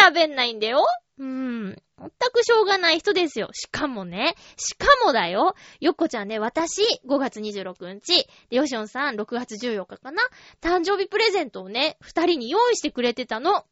[0.07, 0.85] とんど喋んないんだよ。
[1.17, 1.81] うーん。
[1.97, 3.49] 全くしょうがない人ですよ。
[3.53, 5.55] しかもね、しかもだよ。
[5.79, 10.21] よっこちゃんね、私、5月26日、で、ヨシオンさん、6月14日かな。
[10.61, 13.65] 誕生日プレゼントをね、二人に用意してくれてたの。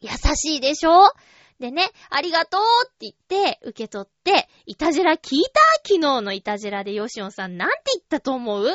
[0.00, 1.12] 優しいでしょ？
[1.58, 8.68] でね、ありがとうって言って、受け取って、いたじら聞いた昨日のいたじらでヨシオンさんなんて言ったと思う？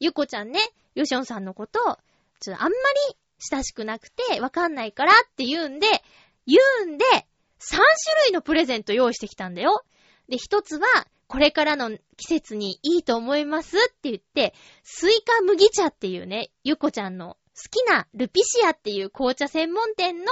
[0.00, 0.60] ゆこちゃんね、
[0.94, 1.80] ヨシオンさんのこと、
[2.40, 5.86] ちょっとあんまり親しくなくて、わかんないからって言うんで、
[6.46, 7.04] 言うんで、
[7.72, 7.80] 3種
[8.26, 9.84] 類のプレゼント用意してきたんだよ。
[10.28, 10.86] で、一つは、
[11.26, 11.98] これからの季
[12.28, 20.26] 節にいいと思いますって言って、スイカ麦茶っていうね、ゆこちゃんの好きなルピシアっていう紅茶専門店の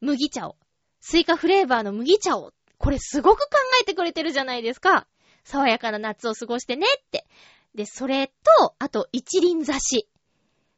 [0.00, 0.56] 麦茶を、
[1.00, 3.46] スイカフレーバーの麦茶を、これすごく考
[3.80, 5.06] えてくれてるじゃないですか。
[5.44, 7.26] 爽やかな夏を過ごしてねって。
[7.74, 10.08] で、それと、あと一輪挿し。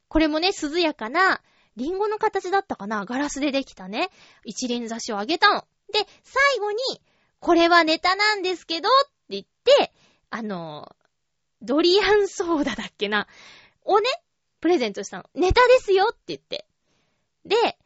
[0.08, 1.42] これもね、涼やかな、
[1.76, 4.10] リンゴの形だったかなガラスでできたね、
[4.44, 5.64] 一輪挿しをあげたの。
[5.92, 6.78] で、最後に、
[7.40, 9.92] これはネタなんですけど、って言って、
[10.30, 10.94] あの、
[11.62, 13.26] ドリアンソーダだっけな、
[13.84, 14.06] をね、
[14.60, 15.24] プレゼントしたの。
[15.34, 16.66] ネタですよって言って。
[17.44, 17.78] で、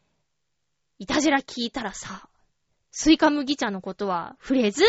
[0.99, 2.27] いたじら聞いたらさ、
[2.91, 4.83] スイカ麦茶のことは触れず、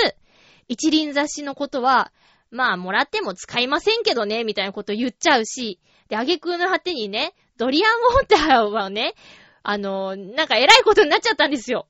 [0.69, 2.13] 一輪挿しのことは、
[2.51, 9.15] まあ、もらっても使いませんけどね、みたいなこと言っちゃうし、で、あげくの果てにね、ドリアンウォーターはね、
[9.63, 11.87] あの、なんか偉いことになっちゃったんですよ。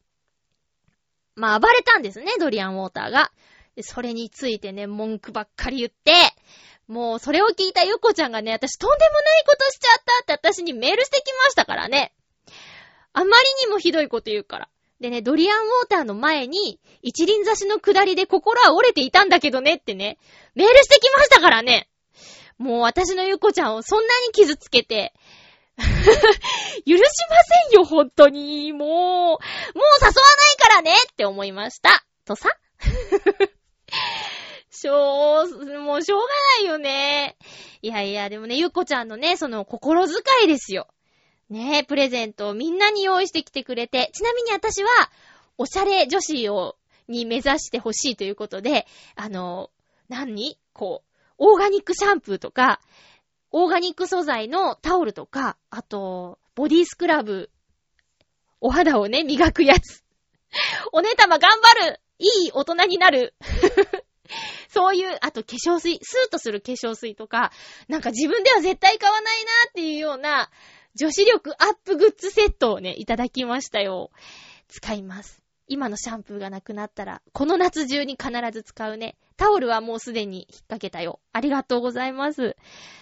[1.35, 3.31] まあ暴れたんですね、ドリアンウォーターが。
[3.81, 6.13] それについてね、文句ばっかり言って、
[6.89, 12.13] もうそれを聞いたゆっこちゃんがね、私とんでもないことしちゃったって私にメールしてきましたからね。
[13.15, 14.69] あまりにもひどいこと言うから。
[15.01, 20.19] でね、ドリアンウォーターの前に、一輪差しの下りで心は折れていたんだけどねってね、
[20.55, 21.89] メールしてきましたからね。
[22.59, 25.13] もう私のゆっこちゃんをそんなに傷つけて、
[26.87, 27.07] 許しま
[27.71, 28.73] せんよ、本当に。
[28.73, 29.39] もう、もう
[30.01, 30.13] 誘わな
[30.53, 32.05] いからねって思いました。
[32.25, 32.51] とさ？
[34.71, 36.27] しょう、もうしょうが
[36.59, 37.37] ないよね。
[37.83, 40.89] いやいや、でもね、ゆっこちゃんのね、その心遣いですよ。
[41.51, 44.89] ねえ、プレゼントをみんなに用意してきてくれて、ちなみに私は、
[45.59, 46.77] おしゃれ女子を、
[47.09, 49.71] に目指してほしいということで、あの、
[50.09, 50.59] 何？
[50.73, 52.81] こう、オーガニックシャンプーとか、
[53.53, 57.51] オーガニック素材のタオルとか、あと、ボディスクラブ、
[58.61, 60.03] お肌をね、磨くやつ。
[60.93, 63.35] お姉様頑張るいい大人になる
[64.69, 67.53] そういう、あと化粧水、スーッとする化粧水とか、
[67.89, 70.51] なんか自分では絶対買わないなーっていうような、
[70.95, 74.11] 女子力アップグッズセットをね、いただきましたよ。
[74.69, 75.42] 使います。
[75.73, 79.17] 今のシャンプーがなくなったら、この夏中に必ず使うね。
[79.39, 81.19] タオルはもうすでに引っ掛けたよ。
[81.33, 82.57] ありがとうございます。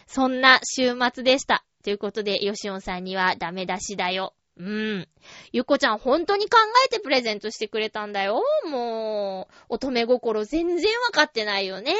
[0.06, 1.64] そんな週末でした。
[1.82, 4.34] ということで、ヨシオンさんにはダメ出しだよ。
[4.56, 5.08] うん。
[5.52, 8.40] ゆっこちゃん本当に考えてプレゼントしてくれたんだよ。
[8.70, 11.96] もう、乙女心全然わかってないよね。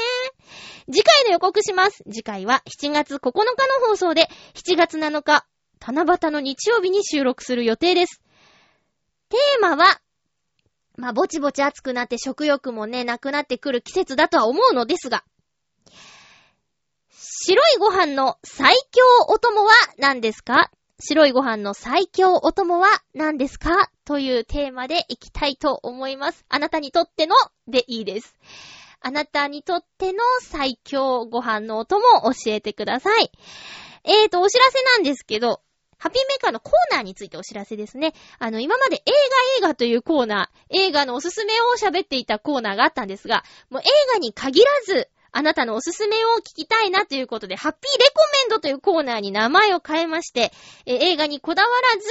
[0.86, 2.04] 次回の予告します。
[2.04, 5.46] 次回は7月9日の放送で、7月7日、
[5.80, 8.22] 七夕の日曜日に収録する予定です。
[9.30, 10.00] テーマは、
[11.01, 15.24] まあ、ぼちぼち暑くなって食欲もね、なくなってくる季節だとは思うのですが、
[17.11, 20.70] 白いご飯の最強お供は何ですか？
[21.03, 23.90] 白いご飯の最強お供は何ですか？
[24.05, 26.44] というテーマでいきたいと思います。
[26.51, 27.34] あなたにとっての
[27.66, 28.36] でいいです。
[29.01, 33.32] あなたにとっての最強ご飯のお供を教えてください。
[34.05, 35.62] えーと、お知らせなんですけど、
[36.01, 38.14] ハッピーメーカーのコーナーについてお知らせですね。
[38.38, 39.11] あの、今まで映
[39.61, 43.84] 画映画というコーナー、映画のおすすめを喋っていたコーナーがあったんですが、もう映
[44.14, 50.53] 画に限らず、あなたのおすすめを聞きたいなということで、ハッピーレコメンドというコーナーに名前を変えまして、
[50.86, 52.09] え映画にこだわらず、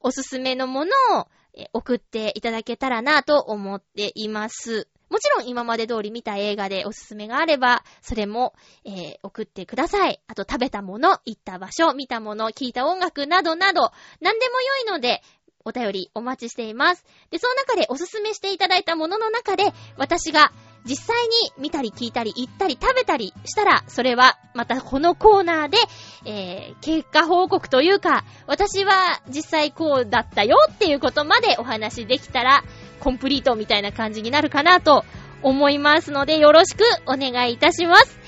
[0.00, 1.28] おすすめのものを
[1.74, 4.88] 送っていただけたらなと思っています。
[5.08, 8.54] もちろん今まで通り見た映画でおすすめがあれば、それも、
[8.84, 10.20] えー、送ってください。
[10.26, 15.22] あと食べたもの、行った場所、見たもの、聞いた音楽などなど、何でも良いので、
[15.64, 17.04] お便りお待ちしています。
[17.30, 20.52] で、その中でおすすめしていただいたものの中で、私が
[20.86, 25.78] 実際に見たり聞いたり行ったり食べたりしたら、それはまたこのコーナーで、
[26.24, 32.62] えー、結果報告というか、私は実際こうだったよっていうことまでお話できたら、
[33.00, 35.04] コンプリートみたいな感じになるかなと
[35.42, 38.18] 思いますので、よろしくお願いいたします。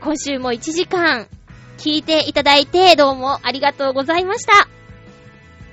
[0.00, 1.28] 今週も1時間
[1.76, 4.68] 聞いていただいてどうもありがとうございました。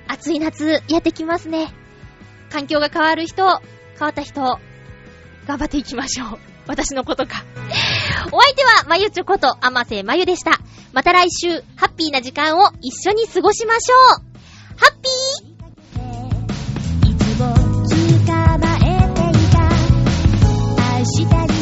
[0.08, 1.72] 暑い夏やってきますね。
[2.50, 4.60] 環境が変わる人、変わった人、
[5.46, 6.38] 頑張っていきましょう。
[6.66, 7.44] 私のことか。
[8.32, 10.58] お相手は、まゆちょこと、あませまゆでした。
[10.92, 14.22] また来週、ハッピーな時間を一緒に過ごしましょう。
[14.76, 15.56] ハッピー
[21.26, 21.55] た